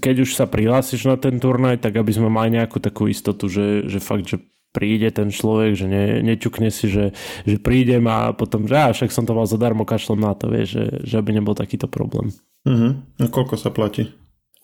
keď 0.00 0.24
už 0.24 0.32
sa 0.32 0.48
prihlásiš 0.48 1.04
na 1.04 1.20
ten 1.20 1.36
turnaj, 1.36 1.84
tak 1.84 2.00
aby 2.00 2.08
sme 2.08 2.32
mali 2.32 2.56
nejakú 2.56 2.80
takú 2.80 3.04
istotu, 3.04 3.52
že, 3.52 3.84
že 3.84 4.00
fakt, 4.00 4.24
že 4.24 4.40
príde 4.72 5.08
ten 5.08 5.32
človek, 5.32 5.72
že 5.72 5.84
ne, 5.88 6.20
neťukne 6.20 6.68
si, 6.68 6.88
že, 6.88 7.16
že 7.48 7.56
prídem 7.60 8.04
a 8.08 8.36
potom, 8.36 8.68
že 8.68 8.76
á, 8.76 8.92
však 8.92 9.08
som 9.08 9.24
to 9.24 9.32
mal 9.32 9.48
zadarmo, 9.48 9.88
kašlom 9.88 10.20
na 10.20 10.36
to, 10.36 10.52
vieš, 10.52 10.76
že, 10.76 10.84
že 11.04 11.14
aby 11.16 11.36
nebol 11.36 11.56
takýto 11.56 11.88
problém. 11.88 12.32
Uh-huh. 12.68 12.96
A 13.16 13.28
koľko 13.28 13.56
sa 13.56 13.72
platí? 13.72 14.12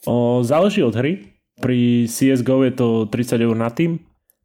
O, 0.05 0.45
záleží 0.45 0.85
od 0.85 0.93
hry. 0.93 1.32
Pri 1.63 2.11
CSGO 2.11 2.67
je 2.67 2.73
to 2.75 2.89
30 3.07 3.39
eur 3.39 3.55
na 3.55 3.71
tým, 3.71 4.03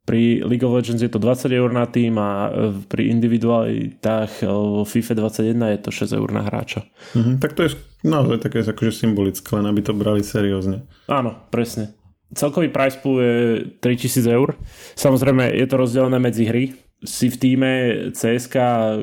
pri 0.07 0.39
League 0.39 0.63
of 0.63 0.71
Legends 0.71 1.03
je 1.03 1.11
to 1.11 1.19
20 1.19 1.51
eur 1.51 1.67
na 1.67 1.83
tým 1.83 2.15
a 2.15 2.47
e, 2.47 2.71
pri 2.87 3.11
individualitách 3.11 4.39
e, 4.39 4.47
vo 4.47 4.87
FIFA 4.87 5.27
21 5.27 5.59
je 5.75 5.79
to 5.83 5.91
6 5.91 6.15
eur 6.15 6.29
na 6.31 6.47
hráča. 6.47 6.87
Mhm, 7.11 7.43
tak 7.43 7.59
to 7.59 7.67
je 7.67 7.75
naozaj 8.07 8.39
také 8.39 8.63
akože 8.63 9.03
symbolické, 9.03 9.51
len 9.59 9.67
aby 9.67 9.83
to 9.83 9.91
brali 9.91 10.23
seriózne. 10.23 10.87
Áno, 11.11 11.35
presne. 11.51 11.91
Celkový 12.31 12.71
price 12.71 12.95
pool 13.03 13.19
je 13.19 13.35
3000 13.83 14.31
eur. 14.31 14.55
Samozrejme 14.95 15.51
je 15.51 15.67
to 15.67 15.75
rozdelené 15.75 16.23
medzi 16.23 16.47
hry. 16.47 16.71
Si 17.03 17.27
v 17.27 17.37
týme 17.37 17.71
CSK, 18.15 18.55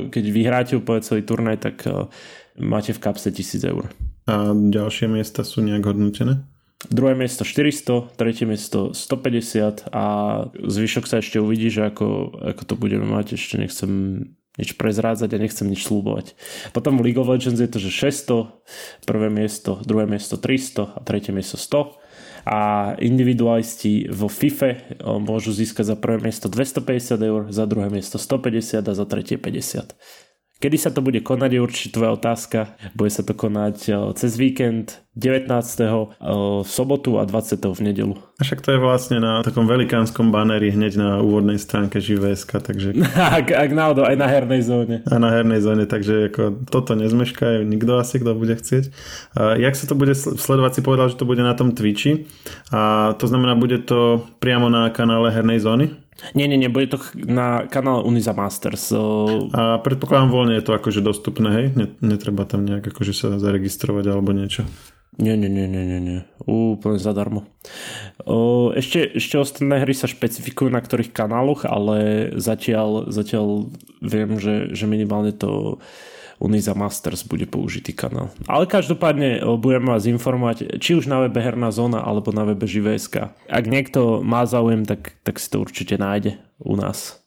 keď 0.09 0.25
vyhráte 0.33 0.73
úplne 0.73 1.05
celý 1.05 1.21
turnaj, 1.21 1.69
tak 1.69 1.85
e, 1.85 2.09
máte 2.65 2.97
v 2.97 3.03
kapse 3.05 3.29
1000 3.29 3.61
eur. 3.69 3.93
A 4.25 4.57
ďalšie 4.57 5.13
miesta 5.13 5.45
sú 5.45 5.61
nejak 5.61 5.85
hodnotené? 5.85 6.49
Druhé 6.93 7.17
miesto 7.17 7.45
400, 7.45 8.17
tretie 8.17 8.45
miesto 8.45 8.93
150 8.93 9.89
a 9.89 10.05
zvyšok 10.53 11.05
sa 11.09 11.25
ešte 11.25 11.41
uvidí, 11.41 11.73
že 11.73 11.89
ako, 11.89 12.37
ako 12.55 12.63
to 12.69 12.75
budeme 12.77 13.09
mať. 13.09 13.41
Ešte 13.41 13.57
nechcem 13.57 13.91
nič 14.55 14.79
prezrádzať 14.79 15.31
a 15.35 15.43
nechcem 15.43 15.67
nič 15.67 15.83
slúbovať. 15.83 16.39
Potom 16.71 16.99
v 16.99 17.11
League 17.11 17.19
of 17.19 17.27
Legends 17.27 17.59
je 17.59 17.67
to, 17.67 17.83
že 17.83 17.91
600, 17.91 19.07
prvé 19.09 19.29
miesto, 19.33 19.83
druhé 19.83 20.07
miesto 20.07 20.39
300 20.39 20.95
a 20.95 20.99
tretie 21.03 21.35
miesto 21.35 21.59
100 21.59 21.99
a 22.45 22.93
individualisti 23.01 24.07
vo 24.13 24.29
FIFA 24.29 25.01
môžu 25.19 25.51
získať 25.51 25.95
za 25.95 25.97
prvé 25.97 26.29
miesto 26.29 26.47
250 26.53 27.19
eur, 27.19 27.43
za 27.51 27.65
druhé 27.65 27.89
miesto 27.89 28.21
150 28.21 28.85
a 28.85 28.93
za 28.93 29.05
tretie 29.09 29.41
50. 29.41 29.97
Kedy 30.63 30.77
sa 30.79 30.91
to 30.95 31.03
bude 31.03 31.19
konať 31.21 31.51
je 31.59 31.61
určite 31.61 31.91
tvoja 31.99 32.15
otázka. 32.15 32.79
Bude 32.95 33.11
sa 33.11 33.27
to 33.27 33.35
konať 33.35 33.77
eh, 33.91 33.95
cez 34.15 34.39
víkend 34.39 35.05
19. 35.15 35.51
Eh, 35.51 35.91
v 36.63 36.69
sobotu 36.69 37.19
a 37.19 37.27
20. 37.27 37.59
v 37.75 37.81
nedelu. 37.83 38.15
A 38.35 38.43
však 38.43 38.67
to 38.67 38.75
je 38.75 38.83
vlastne 38.83 39.23
na 39.23 39.47
takom 39.47 39.63
velikánskom 39.71 40.35
baneri 40.35 40.75
hneď 40.75 40.99
na 40.99 41.11
úvodnej 41.23 41.55
stránke 41.55 42.03
Živéska, 42.03 42.59
takže... 42.59 42.99
ak, 43.39 43.55
ak 43.55 43.71
náhodou, 43.71 44.03
aj 44.03 44.19
na 44.19 44.27
hernej 44.27 44.63
zóne. 44.67 45.07
A 45.07 45.15
na 45.23 45.31
hernej 45.31 45.63
zóne, 45.63 45.87
takže 45.87 46.35
ako 46.35 46.67
toto 46.67 46.99
nezmešká 46.99 47.63
nikto 47.63 47.95
asi, 47.95 48.19
kto 48.19 48.35
bude 48.35 48.59
chcieť. 48.59 48.85
A 49.39 49.55
jak 49.55 49.79
sa 49.79 49.87
to 49.87 49.95
bude 49.95 50.19
sledovať, 50.19 50.71
si 50.75 50.81
povedal, 50.83 51.07
že 51.15 51.19
to 51.19 51.31
bude 51.31 51.47
na 51.47 51.55
tom 51.55 51.79
Twitchi. 51.79 52.27
A 52.75 53.15
to 53.15 53.31
znamená, 53.31 53.55
bude 53.55 53.79
to 53.87 54.27
priamo 54.43 54.67
na 54.67 54.91
kanále 54.91 55.31
hernej 55.31 55.63
zóny? 55.63 55.95
Nie, 56.35 56.47
nie, 56.47 56.55
nie, 56.55 56.71
bude 56.71 56.95
to 56.95 56.99
na 57.15 57.67
kanále 57.67 58.07
Uniza 58.07 58.33
Masters. 58.33 58.95
A 59.51 59.83
predpokladám 59.83 60.31
voľne 60.31 60.55
je 60.57 60.65
to 60.65 60.73
akože 60.73 61.03
dostupné, 61.03 61.49
hej? 61.51 61.67
Netreba 61.99 62.47
tam 62.47 62.63
nejak 62.65 62.87
akože 62.95 63.13
sa 63.13 63.29
zaregistrovať 63.37 64.05
alebo 64.09 64.31
niečo. 64.31 64.63
Nie, 65.15 65.39
nie, 65.39 65.47
nie, 65.47 65.71
nie, 65.71 65.85
nie, 65.87 66.01
nie. 66.03 66.21
Úplne 66.43 66.99
zadarmo. 66.99 67.47
O, 68.27 68.75
ešte, 68.75 69.15
ešte 69.15 69.39
ostatné 69.39 69.79
hry 69.87 69.95
sa 69.95 70.11
špecifikujú 70.11 70.75
na 70.75 70.83
ktorých 70.83 71.15
kanáloch, 71.15 71.63
ale 71.71 72.31
zatiaľ, 72.35 73.15
zatiaľ 73.15 73.71
viem, 74.03 74.43
že, 74.43 74.75
že 74.75 74.91
minimálne 74.91 75.31
to 75.31 75.79
Uniza 76.39 76.75
Masters 76.77 77.25
bude 77.25 77.47
použitý 77.47 77.97
kanál. 77.97 78.31
Ale 78.47 78.69
každopádne 78.69 79.43
budeme 79.59 79.95
vás 79.95 80.05
informovať, 80.05 80.79
či 80.79 80.99
už 80.99 81.09
na 81.09 81.25
webe 81.25 81.41
Herná 81.41 81.73
zóna, 81.73 82.05
alebo 82.05 82.31
na 82.31 82.45
webe 82.45 82.69
Živé.sk. 82.69 83.33
Ak 83.49 83.65
niekto 83.67 84.21
má 84.21 84.45
záujem, 84.45 84.85
tak, 84.85 85.17
tak 85.25 85.41
si 85.41 85.49
to 85.49 85.63
určite 85.65 85.97
nájde 85.97 86.37
u 86.61 86.77
nás 86.77 87.24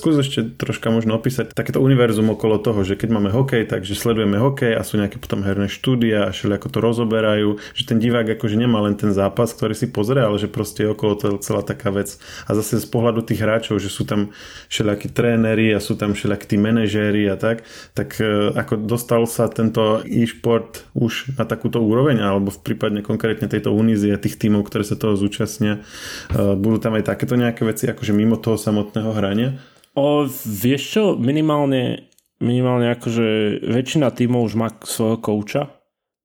skús 0.00 0.16
ešte 0.16 0.56
troška 0.56 0.88
možno 0.88 1.20
opísať 1.20 1.52
takéto 1.52 1.84
univerzum 1.84 2.32
okolo 2.32 2.56
toho, 2.56 2.80
že 2.88 2.96
keď 2.96 3.20
máme 3.20 3.28
hokej, 3.28 3.68
takže 3.68 3.92
sledujeme 3.92 4.40
hokej 4.40 4.72
a 4.72 4.80
sú 4.80 4.96
nejaké 4.96 5.20
potom 5.20 5.44
herné 5.44 5.68
štúdia 5.68 6.24
a 6.24 6.32
všeli 6.32 6.56
ako 6.56 6.68
to 6.72 6.78
rozoberajú, 6.80 7.60
že 7.76 7.84
ten 7.84 8.00
divák 8.00 8.40
akože 8.40 8.56
nemá 8.56 8.80
len 8.80 8.96
ten 8.96 9.12
zápas, 9.12 9.52
ktorý 9.52 9.76
si 9.76 9.92
pozrie, 9.92 10.24
ale 10.24 10.40
že 10.40 10.48
proste 10.48 10.88
je 10.88 10.96
okolo 10.96 11.20
toho 11.20 11.36
celá 11.44 11.60
taká 11.60 11.92
vec. 11.92 12.16
A 12.48 12.56
zase 12.56 12.80
z 12.80 12.88
pohľadu 12.88 13.20
tých 13.28 13.44
hráčov, 13.44 13.76
že 13.76 13.92
sú 13.92 14.08
tam 14.08 14.32
všelijakí 14.72 15.12
tréneri 15.12 15.76
a 15.76 15.84
sú 15.84 16.00
tam 16.00 16.16
všelijakí 16.16 16.46
tí 16.48 16.56
manažéri 16.56 17.28
a 17.28 17.36
tak, 17.36 17.68
tak 17.92 18.16
e, 18.16 18.56
ako 18.56 18.80
dostal 18.80 19.28
sa 19.28 19.52
tento 19.52 20.00
e-šport 20.08 20.88
už 20.96 21.36
na 21.36 21.44
takúto 21.44 21.84
úroveň, 21.84 22.24
alebo 22.24 22.48
v 22.48 22.62
prípadne 22.64 23.04
konkrétne 23.04 23.50
tejto 23.50 23.74
unízie 23.76 24.16
tých 24.16 24.40
tímov, 24.40 24.64
ktoré 24.64 24.86
sa 24.86 24.96
toho 24.96 25.18
zúčastnia, 25.18 25.84
e, 26.32 26.56
budú 26.56 26.80
tam 26.80 26.96
aj 26.96 27.04
takéto 27.04 27.36
nejaké 27.36 27.68
veci, 27.68 27.84
akože 27.90 28.16
mimo 28.16 28.40
toho 28.40 28.56
samotného 28.56 29.12
hrania? 29.12 29.60
O, 29.98 30.22
vieš 30.46 30.82
čo, 30.94 31.02
minimálne, 31.18 32.10
minimálne 32.38 32.94
akože 32.94 33.58
väčšina 33.66 34.14
tímov 34.14 34.46
už 34.46 34.54
má 34.54 34.70
svojho 34.86 35.18
kouča 35.18 35.62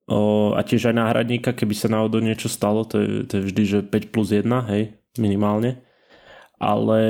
o, 0.05 0.53
a 0.53 0.61
tiež 0.61 0.93
aj 0.93 0.95
náhradníka, 1.01 1.57
keby 1.57 1.73
sa 1.73 1.89
náhodou 1.89 2.21
niečo 2.21 2.45
stalo, 2.45 2.85
to 2.85 3.01
je, 3.01 3.07
to 3.25 3.41
je 3.41 3.45
vždy, 3.49 3.63
že 3.65 3.79
5 3.89 4.13
plus 4.13 4.29
1, 4.29 4.45
hej, 4.69 4.93
minimálne. 5.17 5.81
Ale 6.61 7.01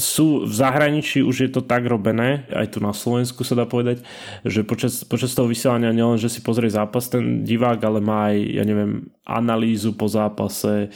sú 0.00 0.48
v 0.48 0.52
zahraničí 0.52 1.20
už 1.20 1.36
je 1.44 1.50
to 1.52 1.60
tak 1.60 1.84
robené, 1.84 2.48
aj 2.48 2.76
tu 2.76 2.78
na 2.80 2.96
Slovensku 2.96 3.44
sa 3.44 3.52
dá 3.52 3.68
povedať, 3.68 4.00
že 4.40 4.64
počas, 4.64 5.04
počas 5.04 5.36
toho 5.36 5.44
vysielania 5.44 5.92
nielen, 5.92 6.16
že 6.16 6.32
si 6.32 6.40
pozrie 6.40 6.72
zápas 6.72 7.12
ten 7.12 7.44
divák, 7.44 7.76
ale 7.84 8.00
má 8.00 8.32
aj, 8.32 8.38
ja 8.40 8.64
neviem, 8.64 9.12
analýzu 9.28 9.92
po 9.92 10.08
zápase, 10.08 10.88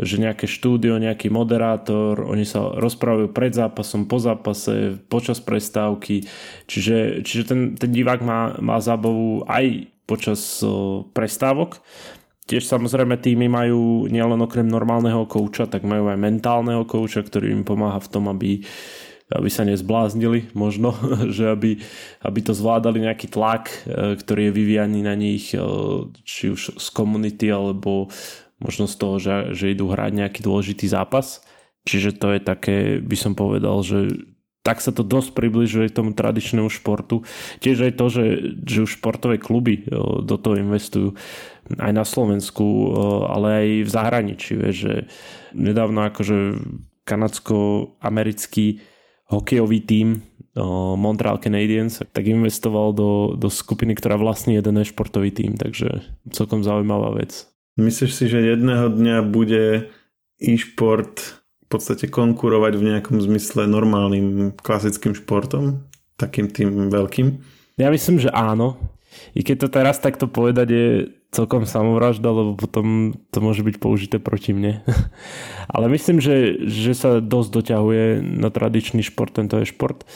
že 0.00 0.16
nejaké 0.16 0.48
štúdio, 0.48 0.96
nejaký 0.96 1.28
moderátor, 1.28 2.24
oni 2.24 2.48
sa 2.48 2.72
rozprávajú 2.72 3.36
pred 3.36 3.52
zápasom, 3.52 4.08
po 4.08 4.16
zápase, 4.16 4.96
počas 5.12 5.44
prestávky, 5.44 6.24
čiže, 6.64 7.20
čiže 7.28 7.42
ten, 7.44 7.60
ten 7.76 7.90
divák 7.92 8.24
má, 8.24 8.56
má 8.64 8.80
zábavu 8.80 9.44
aj 9.44 9.92
počas 10.08 10.64
prestávok 11.12 11.84
Tiež 12.48 12.64
samozrejme 12.64 13.20
týmy 13.20 13.46
majú 13.52 14.08
nielen 14.08 14.40
okrem 14.40 14.64
normálneho 14.64 15.28
kouča, 15.28 15.68
tak 15.68 15.84
majú 15.84 16.08
aj 16.08 16.16
mentálneho 16.16 16.88
kouča, 16.88 17.20
ktorý 17.20 17.52
im 17.52 17.62
pomáha 17.62 18.00
v 18.00 18.10
tom, 18.10 18.24
aby 18.32 18.64
aby 19.28 19.52
sa 19.52 19.60
nezbláznili 19.68 20.56
možno, 20.56 20.96
že 21.36 21.52
aby, 21.52 21.76
aby 22.24 22.40
to 22.40 22.56
zvládali 22.56 23.04
nejaký 23.04 23.28
tlak, 23.28 23.68
e, 23.84 24.16
ktorý 24.16 24.48
je 24.48 24.56
vyvíjaný 24.56 25.00
na 25.04 25.12
nich, 25.12 25.52
e, 25.52 25.60
či 26.24 26.48
už 26.48 26.80
z 26.80 26.88
komunity, 26.96 27.52
alebo 27.52 28.08
možno 28.56 28.88
z 28.88 28.96
toho, 28.96 29.16
že, 29.20 29.52
že 29.52 29.76
idú 29.76 29.92
hrať 29.92 30.12
nejaký 30.16 30.40
dôležitý 30.40 30.88
zápas. 30.88 31.44
Čiže 31.84 32.16
to 32.16 32.32
je 32.36 32.40
také, 32.40 32.76
by 33.04 33.16
som 33.16 33.32
povedal, 33.36 33.84
že 33.84 34.28
tak 34.66 34.84
sa 34.84 34.92
to 34.92 35.00
dosť 35.00 35.32
približuje 35.32 35.88
k 35.88 35.96
tomu 35.96 36.12
tradičnému 36.12 36.68
športu. 36.68 37.24
Tiež 37.64 37.88
aj 37.88 37.92
to, 37.96 38.06
že, 38.12 38.24
že 38.68 38.84
už 38.84 39.00
športové 39.00 39.40
kluby 39.40 39.80
e, 39.80 39.96
do 40.24 40.36
toho 40.36 40.60
investujú 40.60 41.16
aj 41.76 41.92
na 41.92 42.04
Slovensku, 42.08 42.96
ale 43.28 43.46
aj 43.52 43.68
v 43.84 43.90
zahraničí. 43.92 44.56
Vieš, 44.56 44.76
že 44.76 44.94
nedávno 45.52 46.08
akože 46.08 46.56
kanadsko-americký 47.04 48.80
hokejový 49.28 49.80
tím 49.84 50.24
Montreal 50.96 51.38
Canadiens, 51.38 52.02
tak 52.12 52.26
investoval 52.26 52.90
do, 52.96 53.36
do 53.36 53.52
skupiny, 53.52 53.94
ktorá 53.94 54.16
vlastní 54.18 54.56
jeden 54.58 54.80
športový 54.82 55.30
tím, 55.30 55.54
takže 55.54 56.02
celkom 56.32 56.64
zaujímavá 56.64 57.14
vec. 57.14 57.46
Myslíš 57.78 58.10
si, 58.10 58.24
že 58.26 58.56
jedného 58.56 58.90
dňa 58.90 59.22
bude 59.22 59.86
e-šport 60.42 61.38
v 61.62 61.66
podstate 61.70 62.10
konkurovať 62.10 62.72
v 62.74 62.86
nejakom 62.90 63.22
zmysle 63.22 63.70
normálnym 63.70 64.56
klasickým 64.58 65.14
športom? 65.14 65.86
Takým 66.18 66.50
tým 66.50 66.90
veľkým? 66.90 67.38
Ja 67.78 67.94
myslím, 67.94 68.18
že 68.18 68.34
áno. 68.34 68.74
I 69.38 69.46
keď 69.46 69.56
to 69.62 69.68
teraz 69.70 70.02
takto 70.02 70.26
povedať 70.26 70.68
je 70.74 70.86
celkom 71.28 71.68
samovražda, 71.68 72.32
lebo 72.32 72.56
potom 72.56 73.12
to 73.28 73.38
môže 73.44 73.60
byť 73.60 73.76
použité 73.76 74.16
proti 74.16 74.56
mne. 74.56 74.80
Ale 75.74 75.92
myslím, 75.92 76.24
že, 76.24 76.64
že 76.64 76.96
sa 76.96 77.20
dosť 77.20 77.48
doťahuje 77.52 78.04
na 78.24 78.48
tradičný 78.48 79.04
šport, 79.04 79.36
tento 79.36 79.60
je 79.60 79.68
šport. 79.68 80.08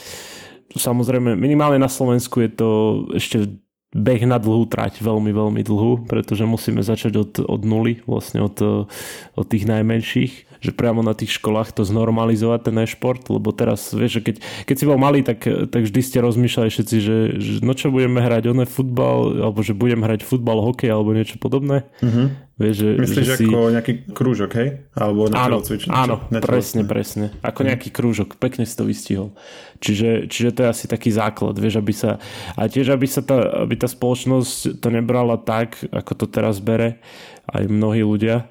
Samozrejme, 0.73 1.37
minimálne 1.37 1.77
na 1.77 1.91
Slovensku 1.91 2.41
je 2.41 2.49
to 2.49 2.69
ešte 3.13 3.61
beh 3.93 4.25
na 4.25 4.41
dlhú 4.41 4.65
trať, 4.65 5.05
veľmi, 5.05 5.29
veľmi 5.29 5.61
dlhú, 5.61 6.09
pretože 6.09 6.49
musíme 6.49 6.81
začať 6.81 7.13
od, 7.13 7.31
od 7.45 7.61
nuly, 7.61 8.01
vlastne 8.09 8.41
od, 8.41 8.89
od 9.37 9.45
tých 9.45 9.69
najmenších 9.69 10.52
že 10.63 10.71
priamo 10.71 11.03
na 11.03 11.11
tých 11.11 11.35
školách 11.43 11.75
to 11.75 11.83
znormalizovať 11.83 12.71
ten 12.71 12.75
e-šport, 12.79 13.27
lebo 13.27 13.51
teraz 13.51 13.91
vieš, 13.91 14.23
že 14.23 14.31
keď, 14.31 14.35
keď 14.63 14.75
si 14.79 14.85
bol 14.87 14.95
malý, 14.95 15.19
tak, 15.19 15.43
tak 15.43 15.81
vždy 15.83 15.99
ste 15.99 16.23
rozmýšľali 16.23 16.69
všetci, 16.71 16.97
že, 17.03 17.17
že 17.35 17.51
no 17.59 17.75
čo 17.75 17.91
budeme 17.91 18.23
hrať, 18.23 18.47
oné 18.47 18.63
futbal, 18.63 19.43
alebo 19.43 19.59
že 19.59 19.75
budem 19.75 19.99
hrať 19.99 20.23
futbal, 20.23 20.63
hokej 20.63 20.87
alebo 20.87 21.11
niečo 21.11 21.35
podobné. 21.35 21.83
Uh-huh. 21.99 22.31
Vieš, 22.55 22.75
že, 22.79 22.89
Myslíš 22.95 23.27
že 23.27 23.35
si... 23.43 23.45
ako 23.49 23.59
nejaký 23.75 23.93
krúžok, 24.15 24.51
hej? 24.55 24.69
Alebo 24.95 25.27
na 25.27 25.51
áno, 25.51 25.59
áno 25.91 26.15
presne, 26.39 26.87
presne. 26.87 27.35
Ako 27.43 27.59
uh-huh. 27.59 27.75
nejaký 27.75 27.89
krúžok, 27.91 28.39
pekne 28.39 28.63
si 28.63 28.73
to 28.79 28.87
vystihol. 28.87 29.35
Čiže, 29.83 30.31
čiže 30.31 30.49
to 30.55 30.59
je 30.63 30.69
asi 30.71 30.85
taký 30.87 31.11
základ, 31.11 31.59
vieš, 31.59 31.83
aby 31.83 31.91
sa, 31.91 32.23
a 32.55 32.71
tiež 32.71 32.95
aby 32.95 33.03
sa 33.03 33.19
tá, 33.19 33.67
aby 33.67 33.75
tá 33.75 33.91
spoločnosť 33.91 34.79
to 34.79 34.87
nebrala 34.87 35.35
tak, 35.35 35.75
ako 35.91 36.23
to 36.23 36.25
teraz 36.31 36.63
bere 36.63 37.03
aj 37.51 37.67
mnohí 37.67 37.99
ľudia, 37.99 38.47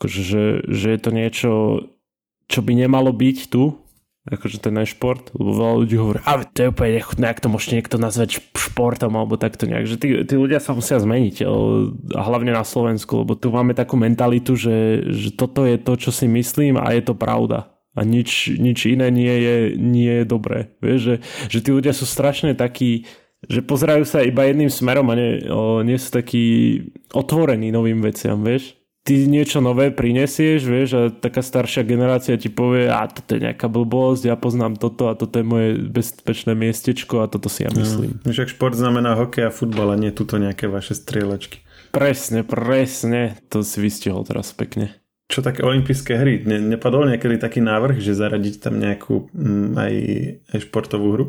akože, 0.00 0.20
že, 0.24 0.44
že 0.64 0.96
je 0.96 1.00
to 1.04 1.10
niečo, 1.12 1.50
čo 2.48 2.64
by 2.64 2.72
nemalo 2.72 3.12
byť 3.12 3.52
tu, 3.52 3.76
akože 4.24 4.64
ten 4.64 4.72
náš 4.72 4.96
šport, 4.96 5.28
lebo 5.36 5.52
veľa 5.52 5.74
ľudí 5.84 5.96
hovorí, 6.00 6.18
a 6.24 6.40
to 6.40 6.64
je 6.64 6.72
úplne 6.72 6.96
nechutné, 6.96 7.24
ak 7.28 7.44
to 7.44 7.52
môžete 7.52 7.76
niekto 7.76 7.96
nazvať 8.00 8.40
športom 8.56 9.12
alebo 9.12 9.36
takto 9.36 9.68
nejak, 9.68 9.84
že 9.84 9.96
tí, 10.00 10.08
tí 10.24 10.34
ľudia 10.40 10.56
sa 10.56 10.72
musia 10.72 10.96
zmeniť 10.96 11.44
a 12.16 12.20
hlavne 12.24 12.56
na 12.56 12.64
Slovensku, 12.64 13.28
lebo 13.28 13.36
tu 13.36 13.52
máme 13.52 13.76
takú 13.76 14.00
mentalitu, 14.00 14.56
že, 14.56 15.04
že 15.12 15.36
toto 15.36 15.68
je 15.68 15.76
to, 15.76 16.00
čo 16.00 16.16
si 16.16 16.24
myslím 16.28 16.80
a 16.80 16.96
je 16.96 17.04
to 17.04 17.12
pravda. 17.12 17.76
A 17.92 18.06
nič, 18.06 18.56
nič 18.56 18.86
iné 18.86 19.12
nie 19.12 19.34
je, 19.34 19.56
nie 19.76 20.22
je 20.22 20.24
dobré. 20.24 20.72
Vieš, 20.78 21.00
že, 21.00 21.14
že 21.50 21.58
tí 21.58 21.70
ľudia 21.74 21.90
sú 21.90 22.06
strašne 22.06 22.54
takí, 22.54 23.04
že 23.50 23.66
pozerajú 23.66 24.06
sa 24.06 24.22
iba 24.22 24.46
jedným 24.46 24.70
smerom 24.70 25.10
a 25.10 25.18
nie, 25.18 25.42
o, 25.50 25.82
nie 25.82 25.98
sú 25.98 26.14
takí 26.14 26.44
otvorení 27.10 27.74
novým 27.74 27.98
veciam, 27.98 28.40
vieš 28.46 28.79
ty 29.04 29.24
niečo 29.26 29.64
nové 29.64 29.88
prinesieš, 29.88 30.60
vieš, 30.68 30.88
a 30.96 31.02
taká 31.08 31.40
staršia 31.40 31.82
generácia 31.88 32.36
ti 32.36 32.52
povie, 32.52 32.86
a 32.86 33.08
toto 33.08 33.36
je 33.36 33.48
nejaká 33.48 33.66
blbosť, 33.66 34.28
ja 34.28 34.36
poznám 34.36 34.76
toto 34.76 35.08
a 35.08 35.16
toto 35.16 35.40
je 35.40 35.46
moje 35.46 35.68
bezpečné 35.88 36.52
miestečko 36.52 37.24
a 37.24 37.30
toto 37.30 37.48
si 37.48 37.64
ja 37.64 37.70
myslím. 37.72 38.20
No, 38.22 38.30
však 38.30 38.52
šport 38.52 38.76
znamená 38.76 39.16
hokej 39.16 39.48
a 39.48 39.54
futbal 39.54 39.96
a 39.96 40.00
nie 40.00 40.12
tuto 40.12 40.36
nejaké 40.36 40.68
vaše 40.68 40.92
strieľačky. 40.92 41.64
Presne, 41.90 42.46
presne, 42.46 43.34
to 43.50 43.66
si 43.66 43.82
vystihol 43.82 44.22
teraz 44.22 44.54
pekne. 44.54 44.94
Čo 45.30 45.46
také 45.46 45.62
olympijské 45.62 46.18
hry? 46.18 46.42
Ne, 46.42 46.58
nepadol 46.58 47.06
niekedy 47.06 47.38
taký 47.38 47.62
návrh, 47.62 48.02
že 48.02 48.18
zaradiť 48.18 48.54
tam 48.66 48.82
nejakú 48.82 49.30
mm, 49.30 49.68
aj, 49.78 49.94
aj 50.54 50.58
športovú 50.66 51.06
hru? 51.14 51.26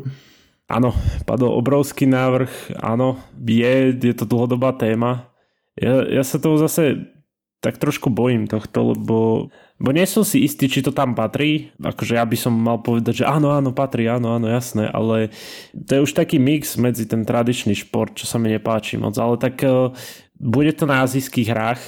Áno, 0.66 0.94
padol 1.26 1.54
obrovský 1.54 2.06
návrh, 2.10 2.78
áno, 2.82 3.18
je, 3.38 3.94
je 3.94 4.14
to 4.14 4.26
dlhodobá 4.26 4.74
téma. 4.74 5.30
Ja, 5.78 6.02
ja 6.02 6.22
sa 6.26 6.42
toho 6.42 6.58
zase 6.58 7.12
tak 7.62 7.78
trošku 7.78 8.10
bojím 8.10 8.50
tohto, 8.50 8.90
lebo, 8.90 9.48
bo 9.78 9.90
nie 9.94 10.02
som 10.02 10.26
si 10.26 10.42
istý, 10.42 10.66
či 10.66 10.82
to 10.82 10.90
tam 10.90 11.14
patrí. 11.14 11.70
Akože 11.78 12.18
ja 12.18 12.26
by 12.26 12.34
som 12.34 12.50
mal 12.58 12.82
povedať, 12.82 13.22
že 13.22 13.30
áno, 13.30 13.54
áno, 13.54 13.70
patrí, 13.70 14.10
áno, 14.10 14.34
áno, 14.34 14.50
jasné, 14.50 14.90
ale 14.90 15.30
to 15.70 15.90
je 15.94 16.04
už 16.10 16.12
taký 16.18 16.42
mix 16.42 16.74
medzi 16.74 17.06
ten 17.06 17.22
tradičný 17.22 17.78
šport, 17.78 18.18
čo 18.18 18.26
sa 18.26 18.42
mi 18.42 18.50
nepáči 18.50 18.98
moc, 18.98 19.14
ale 19.14 19.38
tak 19.38 19.62
uh, 19.62 19.94
bude 20.42 20.74
to 20.74 20.90
na 20.90 21.06
azijských 21.06 21.48
hrách, 21.54 21.82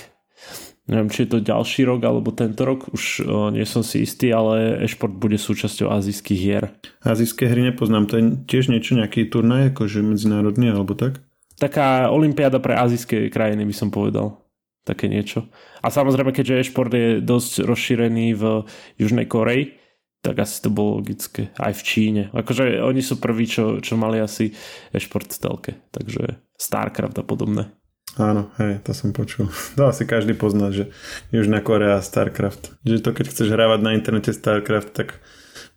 neviem, 0.87 1.11
či 1.11 1.27
je 1.27 1.35
to 1.35 1.43
ďalší 1.43 1.83
rok 1.91 2.07
alebo 2.07 2.31
tento 2.31 2.63
rok, 2.63 2.95
už 2.95 3.27
uh, 3.27 3.51
nie 3.51 3.67
som 3.67 3.83
si 3.83 4.07
istý, 4.07 4.31
ale 4.31 4.79
e-šport 4.87 5.11
bude 5.11 5.43
súčasťou 5.43 5.91
azijských 5.91 6.39
hier. 6.39 6.71
Azijské 7.03 7.51
hry 7.51 7.75
nepoznám, 7.75 8.07
to 8.07 8.23
je 8.23 8.25
tiež 8.47 8.71
niečo, 8.71 8.95
nejaký 8.95 9.27
turnaj, 9.27 9.75
akože 9.75 10.07
medzinárodný 10.07 10.71
alebo 10.71 10.95
tak? 10.95 11.19
Taká 11.59 12.15
olimpiáda 12.15 12.63
pre 12.63 12.79
azijské 12.79 13.27
krajiny 13.27 13.67
by 13.67 13.75
som 13.75 13.91
povedal 13.91 14.44
také 14.85 15.09
niečo. 15.09 15.49
A 15.81 15.89
samozrejme, 15.89 16.31
keďže 16.31 16.61
e-šport 16.61 16.93
je 16.93 17.25
dosť 17.25 17.65
rozšírený 17.65 18.37
v 18.37 18.69
Južnej 19.01 19.27
Koreji, 19.27 19.81
tak 20.25 20.41
asi 20.41 20.65
to 20.65 20.73
bolo 20.73 21.05
logické. 21.05 21.53
Aj 21.61 21.77
v 21.77 21.83
Číne. 21.85 22.23
Akože 22.33 22.81
oni 22.81 23.05
sú 23.05 23.21
prví, 23.21 23.45
čo, 23.45 23.85
čo 23.85 24.01
mali 24.01 24.21
asi 24.21 24.57
e-šport 24.93 25.29
v 25.29 25.41
telke. 25.41 25.73
Takže 25.93 26.41
Starcraft 26.57 27.21
a 27.21 27.25
podobné. 27.25 27.69
Áno, 28.15 28.49
hej, 28.63 28.79
to 28.87 28.95
som 28.95 29.11
počul. 29.11 29.51
To 29.77 29.91
asi 29.91 30.09
každý 30.09 30.33
pozná, 30.33 30.71
že 30.71 30.89
Južná 31.35 31.61
Korea 31.61 32.01
a 32.01 32.05
Starcraft. 32.05 32.81
Že 32.87 33.05
to 33.05 33.11
keď 33.13 33.27
chceš 33.29 33.49
hrávať 33.53 33.81
na 33.85 33.93
internete 33.93 34.33
Starcraft, 34.33 34.97
tak 34.97 35.21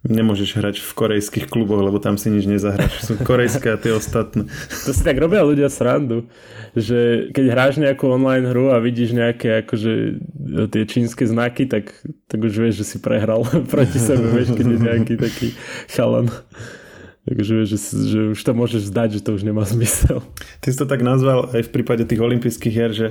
nemôžeš 0.05 0.61
hrať 0.61 0.75
v 0.77 0.91
korejských 0.93 1.49
kluboch, 1.49 1.81
lebo 1.81 1.97
tam 1.97 2.21
si 2.21 2.29
nič 2.29 2.45
nezahráš. 2.45 3.01
Sú 3.01 3.17
korejské 3.17 3.73
a 3.73 3.81
tie 3.81 3.91
ostatné. 3.91 4.45
To 4.85 4.91
si 4.93 5.01
tak 5.01 5.17
robia 5.17 5.41
ľudia 5.41 5.67
srandu, 5.73 6.29
že 6.77 7.29
keď 7.33 7.45
hráš 7.49 7.73
nejakú 7.81 8.05
online 8.05 8.45
hru 8.45 8.69
a 8.69 8.77
vidíš 8.77 9.17
nejaké 9.17 9.65
akože 9.65 9.93
tie 10.69 10.83
čínske 10.85 11.25
znaky, 11.25 11.65
tak, 11.65 11.91
tak 12.29 12.39
už 12.39 12.53
vieš, 12.53 12.85
že 12.85 12.85
si 12.85 12.97
prehral 13.01 13.41
proti 13.73 13.97
sebe, 13.97 14.29
vieš, 14.29 14.53
keď 14.53 14.65
je 14.69 14.79
nejaký 14.79 15.13
taký 15.17 15.47
chalan. 15.89 16.29
Takže 17.27 17.67
že, 17.67 17.77
že 18.07 18.19
už 18.31 18.39
to 18.39 18.51
môžeš 18.55 18.87
zdať, 18.87 19.19
že 19.19 19.21
to 19.25 19.35
už 19.35 19.43
nemá 19.43 19.67
zmysel. 19.67 20.23
Ty 20.63 20.67
si 20.71 20.79
to 20.79 20.87
tak 20.87 21.03
nazval 21.03 21.51
aj 21.51 21.67
v 21.67 21.73
prípade 21.75 22.07
tých 22.07 22.23
olympijských 22.23 22.71
hier, 22.71 22.91
že 22.95 23.07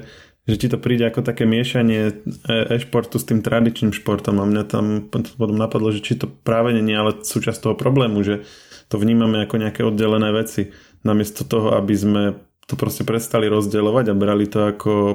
že 0.46 0.54
ti 0.54 0.66
to 0.70 0.78
príde 0.78 1.02
ako 1.02 1.26
také 1.26 1.42
miešanie 1.42 2.22
e-športu 2.46 3.18
s 3.18 3.26
tým 3.26 3.42
tradičným 3.42 3.90
športom 3.90 4.38
a 4.38 4.46
mňa 4.46 4.64
tam 4.70 5.10
potom 5.10 5.58
napadlo, 5.58 5.90
že 5.90 6.00
či 6.06 6.14
to 6.14 6.30
práve 6.30 6.70
nie 6.70 6.94
je 6.94 7.00
ale 7.02 7.12
súčasť 7.18 7.58
toho 7.58 7.74
problému, 7.74 8.22
že 8.22 8.46
to 8.86 9.02
vnímame 9.02 9.42
ako 9.42 9.58
nejaké 9.58 9.82
oddelené 9.82 10.30
veci. 10.30 10.70
Namiesto 11.02 11.42
toho, 11.42 11.74
aby 11.74 11.94
sme 11.98 12.22
to 12.66 12.74
proste 12.74 13.06
prestali 13.06 13.46
rozdielovať 13.46 14.10
a 14.10 14.18
brali 14.18 14.46
to 14.50 14.70
ako 14.70 14.92
e, 14.94 15.14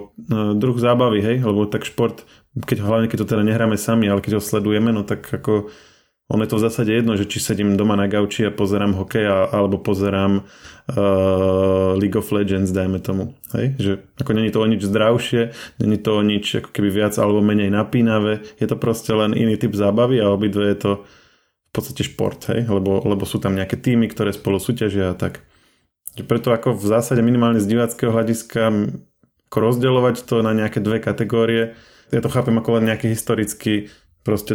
druh 0.55 0.77
zábavy, 0.79 1.19
hej, 1.19 1.37
lebo 1.43 1.67
tak 1.67 1.83
šport, 1.83 2.23
keď 2.55 2.83
hlavne 2.83 3.07
keď 3.11 3.23
to 3.23 3.31
teda 3.35 3.43
nehráme 3.43 3.75
sami, 3.75 4.07
ale 4.07 4.23
keď 4.23 4.39
ho 4.39 4.43
sledujeme, 4.43 4.95
no 4.95 5.03
tak 5.03 5.27
ako 5.27 5.71
ono 6.31 6.47
je 6.47 6.49
to 6.55 6.59
v 6.63 6.65
zásade 6.71 6.91
jedno, 6.95 7.19
že 7.19 7.27
či 7.27 7.43
sedím 7.43 7.75
doma 7.75 7.99
na 7.99 8.07
gauči 8.07 8.47
a 8.47 8.55
pozerám 8.55 8.95
hokej 8.95 9.51
alebo 9.51 9.75
pozerám 9.83 10.39
uh, 10.39 11.91
League 11.99 12.15
of 12.15 12.31
Legends, 12.31 12.71
dajme 12.71 13.03
tomu. 13.03 13.35
Hej? 13.51 13.75
Že 13.75 13.91
ako 14.15 14.31
není 14.39 14.47
to 14.47 14.63
o 14.63 14.67
nič 14.71 14.81
zdravšie, 14.87 15.41
není 15.83 15.99
to 15.99 16.15
o 16.15 16.23
nič 16.23 16.63
ako 16.63 16.71
keby 16.71 16.87
viac 16.87 17.19
alebo 17.19 17.43
menej 17.43 17.67
napínavé, 17.67 18.47
je 18.63 18.67
to 18.71 18.79
proste 18.79 19.11
len 19.11 19.35
iný 19.35 19.59
typ 19.59 19.75
zábavy 19.75 20.23
a 20.23 20.31
obidve 20.31 20.71
je 20.71 20.77
to 20.79 20.91
v 21.03 21.71
podstate 21.75 22.07
šport, 22.07 22.39
hej? 22.47 22.63
Lebo, 22.63 23.03
lebo 23.03 23.27
sú 23.27 23.39
tam 23.43 23.51
nejaké 23.51 23.75
týmy, 23.75 24.07
ktoré 24.07 24.31
spolu 24.31 24.55
súťažia 24.59 25.11
a 25.11 25.15
tak. 25.19 25.43
Preto 26.15 26.55
ako 26.55 26.75
v 26.75 26.85
zásade 26.87 27.19
minimálne 27.19 27.59
z 27.59 27.67
diváckého 27.67 28.11
hľadiska 28.11 28.71
rozdeľovať 29.51 30.23
to 30.23 30.39
na 30.43 30.55
nejaké 30.55 30.79
dve 30.79 31.03
kategórie, 31.03 31.75
ja 32.11 32.19
to 32.19 32.27
chápem 32.27 32.55
ako 32.59 32.79
len 32.79 32.91
nejaký 32.91 33.07
historický 33.11 33.91
proste 34.21 34.53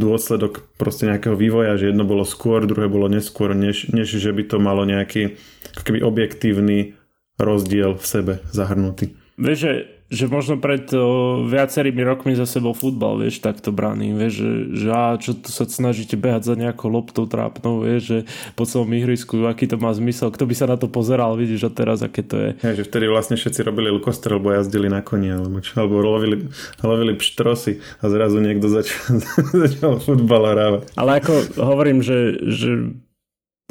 dôsledok 0.00 0.64
proste 0.80 1.08
nejakého 1.08 1.36
vývoja, 1.36 1.76
že 1.76 1.92
jedno 1.92 2.08
bolo 2.08 2.24
skôr, 2.24 2.64
druhé 2.64 2.88
bolo 2.88 3.08
neskôr, 3.12 3.52
než, 3.52 3.92
než 3.92 4.08
že 4.08 4.32
by 4.32 4.42
to 4.48 4.56
malo 4.56 4.88
nejaký 4.88 5.36
keby 5.84 6.00
objektívny 6.00 6.96
rozdiel 7.36 7.96
v 7.96 8.04
sebe 8.04 8.32
zahrnutý. 8.52 9.12
Vieš, 9.40 9.58
že, 9.58 9.72
že 10.12 10.28
možno 10.28 10.60
pred 10.60 10.84
o, 10.92 11.40
viacerými 11.48 12.04
rokmi 12.04 12.36
za 12.36 12.44
sebou 12.44 12.76
futbal, 12.76 13.16
vieš, 13.16 13.40
takto 13.40 13.72
braný, 13.72 14.12
vieš, 14.12 14.44
že, 14.44 14.52
že 14.76 14.88
á, 14.92 15.16
čo 15.16 15.32
tu 15.32 15.48
sa 15.48 15.64
snažíte 15.64 16.20
behať 16.20 16.52
za 16.52 16.54
nejakou 16.54 16.92
loptou 16.92 17.24
trápnou, 17.24 17.80
vieš, 17.80 18.02
že 18.04 18.18
po 18.52 18.68
celom 18.68 18.92
ihrisku, 18.92 19.48
aký 19.48 19.64
to 19.64 19.80
má 19.80 19.88
zmysel, 19.96 20.28
kto 20.28 20.44
by 20.44 20.54
sa 20.54 20.68
na 20.68 20.76
to 20.76 20.92
pozeral, 20.92 21.32
vidíš, 21.32 21.64
a 21.64 21.70
teraz 21.72 22.04
aké 22.04 22.20
to 22.20 22.36
je. 22.36 22.50
Ja, 22.60 22.76
že 22.76 22.84
vtedy 22.84 23.08
vlastne 23.08 23.40
všetci 23.40 23.64
robili 23.64 23.88
lukostrel, 23.88 24.36
lebo 24.36 24.52
jazdili 24.52 24.92
na 24.92 25.00
koni, 25.00 25.32
alebo, 25.32 25.64
čo, 25.64 25.80
alebo 25.80 26.04
lovili, 26.04 26.52
lovili 26.84 27.16
pštrosy 27.16 27.80
a 27.80 28.04
zrazu 28.12 28.36
niekto 28.44 28.68
začal, 28.68 29.16
začal 29.64 29.92
futbal 29.96 30.44
hrávať. 30.52 30.80
Ale 30.92 31.24
ako 31.24 31.32
hovorím, 31.56 32.04
že, 32.04 32.36
že 32.52 32.92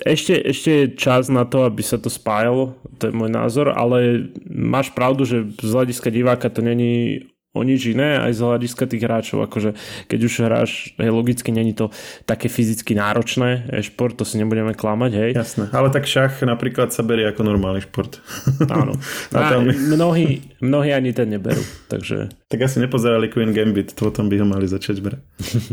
ešte, 0.05 0.33
ešte 0.49 0.71
je 0.71 0.85
čas 0.97 1.29
na 1.29 1.45
to, 1.45 1.65
aby 1.65 1.85
sa 1.85 2.01
to 2.01 2.09
spájalo, 2.09 2.73
to 2.97 3.09
je 3.09 3.13
môj 3.13 3.29
názor, 3.29 3.73
ale 3.73 4.29
máš 4.49 4.89
pravdu, 4.93 5.25
že 5.25 5.45
z 5.61 5.71
hľadiska 5.71 6.09
diváka 6.09 6.49
to 6.49 6.65
není 6.65 7.25
o 7.51 7.61
nič 7.67 7.91
iné, 7.91 8.15
aj 8.15 8.31
z 8.31 8.41
hľadiska 8.47 8.83
tých 8.87 9.03
hráčov, 9.03 9.43
akože 9.43 9.75
keď 10.07 10.19
už 10.23 10.33
hráš, 10.47 10.71
hej, 10.95 11.11
logicky 11.11 11.51
není 11.51 11.75
to 11.75 11.91
také 12.23 12.47
fyzicky 12.47 12.95
náročné, 12.95 13.67
šport, 13.83 14.15
to 14.15 14.23
si 14.23 14.39
nebudeme 14.39 14.71
klamať, 14.71 15.11
hej. 15.11 15.31
Jasné, 15.35 15.67
ale 15.75 15.91
tak 15.91 16.07
šach 16.07 16.39
napríklad 16.47 16.95
sa 16.95 17.03
berie 17.03 17.27
ako 17.27 17.43
normálny 17.43 17.83
šport. 17.83 18.23
Áno. 18.71 18.95
A 19.35 19.51
tam... 19.51 19.67
mnohí, 19.67 20.55
mnohí 20.63 20.89
ani 20.95 21.11
ten 21.11 21.27
neberú, 21.27 21.63
takže... 21.91 22.31
Tak 22.47 22.67
asi 22.67 22.79
nepozerali 22.79 23.27
Queen 23.27 23.51
Gambit, 23.51 23.99
to 23.99 24.07
potom 24.07 24.31
by 24.31 24.39
ho 24.39 24.47
mali 24.47 24.67
začať 24.71 25.03
brať. 25.03 25.19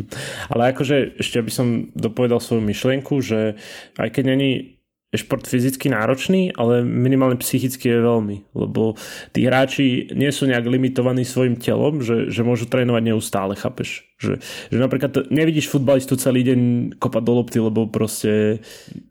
ale 0.53 0.75
akože 0.75 1.19
ešte 1.23 1.43
by 1.47 1.53
som 1.55 1.67
dopovedal 1.95 2.43
svoju 2.43 2.63
myšlienku, 2.67 3.23
že 3.23 3.55
aj 4.03 4.09
keď 4.19 4.25
není 4.35 4.78
šport 5.17 5.49
fyzicky 5.49 5.89
náročný, 5.89 6.53
ale 6.53 6.85
minimálne 6.85 7.41
psychicky 7.41 7.89
je 7.89 8.05
veľmi, 8.05 8.37
lebo 8.53 8.93
tí 9.33 9.49
hráči 9.49 10.13
nie 10.13 10.29
sú 10.29 10.45
nejak 10.45 10.69
limitovaní 10.69 11.25
svojim 11.25 11.57
telom, 11.57 12.05
že, 12.05 12.29
že 12.29 12.45
môžu 12.45 12.69
trénovať 12.69 13.03
neustále, 13.09 13.57
chápeš? 13.57 14.05
Že, 14.21 14.45
že 14.69 14.77
napríklad 14.77 15.33
nevidíš 15.33 15.73
futbalistu 15.73 16.21
celý 16.21 16.45
deň 16.45 16.61
kopať 17.01 17.23
do 17.25 17.33
lopty, 17.33 17.57
lebo 17.57 17.89
proste 17.89 18.61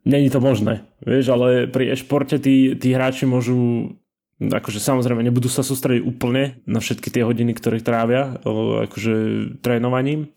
není 0.05 0.29
to 0.29 0.37
možné, 0.37 0.85
vieš, 1.01 1.33
ale 1.33 1.65
pri 1.65 1.97
e-športe 1.97 2.37
tí, 2.37 2.77
tí 2.77 2.93
hráči 2.93 3.25
môžu 3.25 3.89
akože 4.37 4.77
samozrejme 4.77 5.25
nebudú 5.25 5.49
sa 5.49 5.65
sústrediť 5.65 6.05
úplne 6.05 6.61
na 6.69 6.77
všetky 6.77 7.09
tie 7.09 7.25
hodiny, 7.25 7.57
ktoré 7.57 7.81
trávia 7.81 8.37
akože 8.85 9.13
trénovaním, 9.65 10.29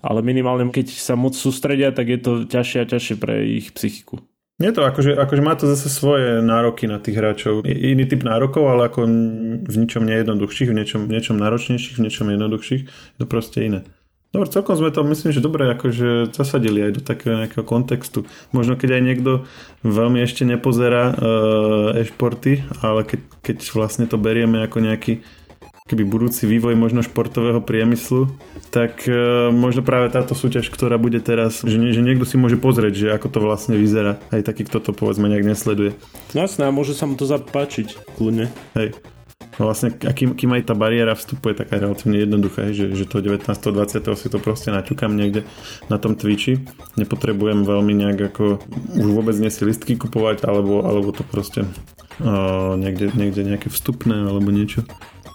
ale 0.00 0.24
minimálne 0.24 0.64
keď 0.72 0.96
sa 0.96 1.12
moc 1.12 1.36
sústredia, 1.36 1.92
tak 1.92 2.08
je 2.08 2.18
to 2.24 2.32
ťažšie 2.48 2.78
a 2.80 2.88
ťažšie 2.88 3.16
pre 3.20 3.34
ich 3.44 3.76
psychiku. 3.76 4.24
Nie 4.62 4.70
to, 4.70 4.86
akože, 4.86 5.18
akože 5.18 5.42
má 5.42 5.58
to 5.58 5.66
zase 5.66 5.90
svoje 5.90 6.38
nároky 6.38 6.86
na 6.86 7.02
tých 7.02 7.18
hráčov. 7.18 7.66
Iný 7.66 8.06
typ 8.06 8.22
nárokov, 8.22 8.62
ale 8.70 8.86
ako 8.86 9.02
v 9.66 9.74
ničom 9.74 10.06
nejednoduchších, 10.06 10.70
v 10.70 10.76
niečom, 10.78 11.00
v 11.10 11.18
niečom 11.18 11.34
náročnejších, 11.42 11.98
v 11.98 12.04
niečom 12.06 12.30
jednoduchších. 12.30 12.82
Je 12.86 13.18
to 13.18 13.26
proste 13.26 13.58
iné. 13.58 13.82
Dobre, 14.30 14.50
celkom 14.50 14.74
sme 14.74 14.90
to 14.90 15.06
myslím, 15.06 15.30
že 15.30 15.42
dobre 15.42 15.70
akože 15.74 16.34
zasadili 16.34 16.82
aj 16.86 16.98
do 16.98 17.02
takého 17.02 17.38
nejakého 17.38 17.62
kontextu. 17.62 18.26
Možno 18.50 18.74
keď 18.74 18.98
aj 18.98 19.02
niekto 19.02 19.32
veľmi 19.86 20.22
ešte 20.22 20.42
nepozerá 20.42 21.14
uh, 21.14 21.98
e-športy, 21.98 22.66
ale 22.82 23.06
keď, 23.06 23.20
keď 23.46 23.56
vlastne 23.74 24.10
to 24.10 24.18
berieme 24.18 24.62
ako 24.66 24.82
nejaký 24.82 25.22
keby 25.84 26.00
budúci 26.08 26.48
vývoj 26.48 26.80
možno 26.80 27.04
športového 27.04 27.60
priemyslu, 27.60 28.32
tak 28.72 29.04
e, 29.04 29.12
možno 29.52 29.84
práve 29.84 30.08
táto 30.08 30.32
súťaž, 30.32 30.72
ktorá 30.72 30.96
bude 30.96 31.20
teraz, 31.20 31.60
že, 31.60 31.76
nie, 31.76 31.92
že 31.92 32.00
niekto 32.00 32.24
si 32.24 32.40
môže 32.40 32.56
pozrieť, 32.56 32.94
že 32.96 33.06
ako 33.12 33.28
to 33.28 33.38
vlastne 33.44 33.76
vyzerá, 33.76 34.16
aj 34.32 34.48
taký, 34.48 34.64
kto 34.64 34.80
to 34.80 34.90
povedzme 34.96 35.28
nejak 35.28 35.44
nesleduje. 35.44 35.92
No 36.32 36.48
jasné, 36.48 36.64
a 36.64 36.72
môže 36.72 36.96
sa 36.96 37.04
mu 37.04 37.20
to 37.20 37.28
zapáčiť, 37.28 38.16
kľudne. 38.16 38.48
Hej. 38.72 38.96
No 39.60 39.68
vlastne, 39.68 39.92
akým, 39.92 40.32
kým 40.32 40.56
aj 40.56 40.72
tá 40.72 40.74
bariéra 40.74 41.12
vstupuje 41.12 41.52
taká 41.52 41.76
relatívne 41.76 42.16
jednoduchá, 42.16 42.72
že, 42.72 42.96
že 42.96 43.04
to 43.04 43.20
19. 43.20 43.44
20. 43.44 44.08
si 44.16 44.28
to 44.32 44.40
proste 44.40 44.72
naťukám 44.72 45.12
niekde 45.12 45.44
na 45.92 46.00
tom 46.00 46.16
Twitchi. 46.16 46.64
Nepotrebujem 46.96 47.60
veľmi 47.60 47.92
nejak 47.92 48.32
ako 48.32 48.56
už 49.04 49.08
vôbec 49.12 49.36
nie 49.36 49.52
si 49.52 49.68
listky 49.68 50.00
kupovať, 50.00 50.48
alebo, 50.48 50.80
alebo 50.80 51.12
to 51.12 51.28
proste 51.28 51.68
uh, 52.24 52.72
niekde, 52.80 53.12
niekde 53.12 53.44
nejaké 53.44 53.68
vstupné 53.68 54.32
alebo 54.32 54.48
niečo 54.48 54.88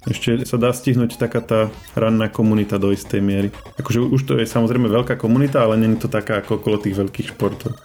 ešte 0.07 0.47
sa 0.47 0.55
dá 0.55 0.71
stihnúť 0.71 1.19
taká 1.19 1.43
tá 1.43 1.59
ranná 1.97 2.31
komunita 2.31 2.79
do 2.79 2.95
istej 2.95 3.19
miery. 3.19 3.49
Akože 3.75 3.99
už 3.99 4.21
to 4.23 4.33
je 4.39 4.47
samozrejme 4.47 4.88
veľká 4.88 5.19
komunita, 5.19 5.65
ale 5.65 5.75
není 5.75 5.99
to 5.99 6.07
taká 6.07 6.39
ako 6.39 6.63
okolo 6.63 6.79
tých 6.79 6.95
veľkých 6.95 7.35
športov. 7.35 7.75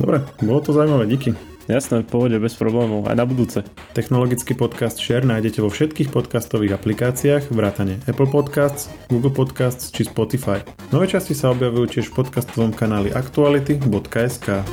Dobre, 0.00 0.24
bolo 0.40 0.60
to 0.64 0.72
zaujímavé, 0.72 1.04
díky. 1.04 1.36
Jasné, 1.70 2.02
v 2.02 2.10
pohode, 2.10 2.36
bez 2.42 2.58
problémov, 2.58 3.06
aj 3.06 3.14
na 3.14 3.22
budúce. 3.22 3.62
Technologický 3.94 4.58
podcast 4.58 4.98
Share 4.98 5.22
nájdete 5.22 5.62
vo 5.62 5.70
všetkých 5.70 6.10
podcastových 6.10 6.74
aplikáciách, 6.74 7.54
vrátane 7.54 8.02
Apple 8.10 8.26
Podcasts, 8.26 8.90
Google 9.06 9.30
Podcasts 9.30 9.94
či 9.94 10.02
Spotify. 10.02 10.58
Nové 10.90 11.06
časti 11.06 11.38
sa 11.38 11.54
objavujú 11.54 11.86
tiež 11.98 12.10
v 12.10 12.18
podcastovom 12.18 12.74
kanáli 12.74 13.14
aktuality.sk. 13.14 14.66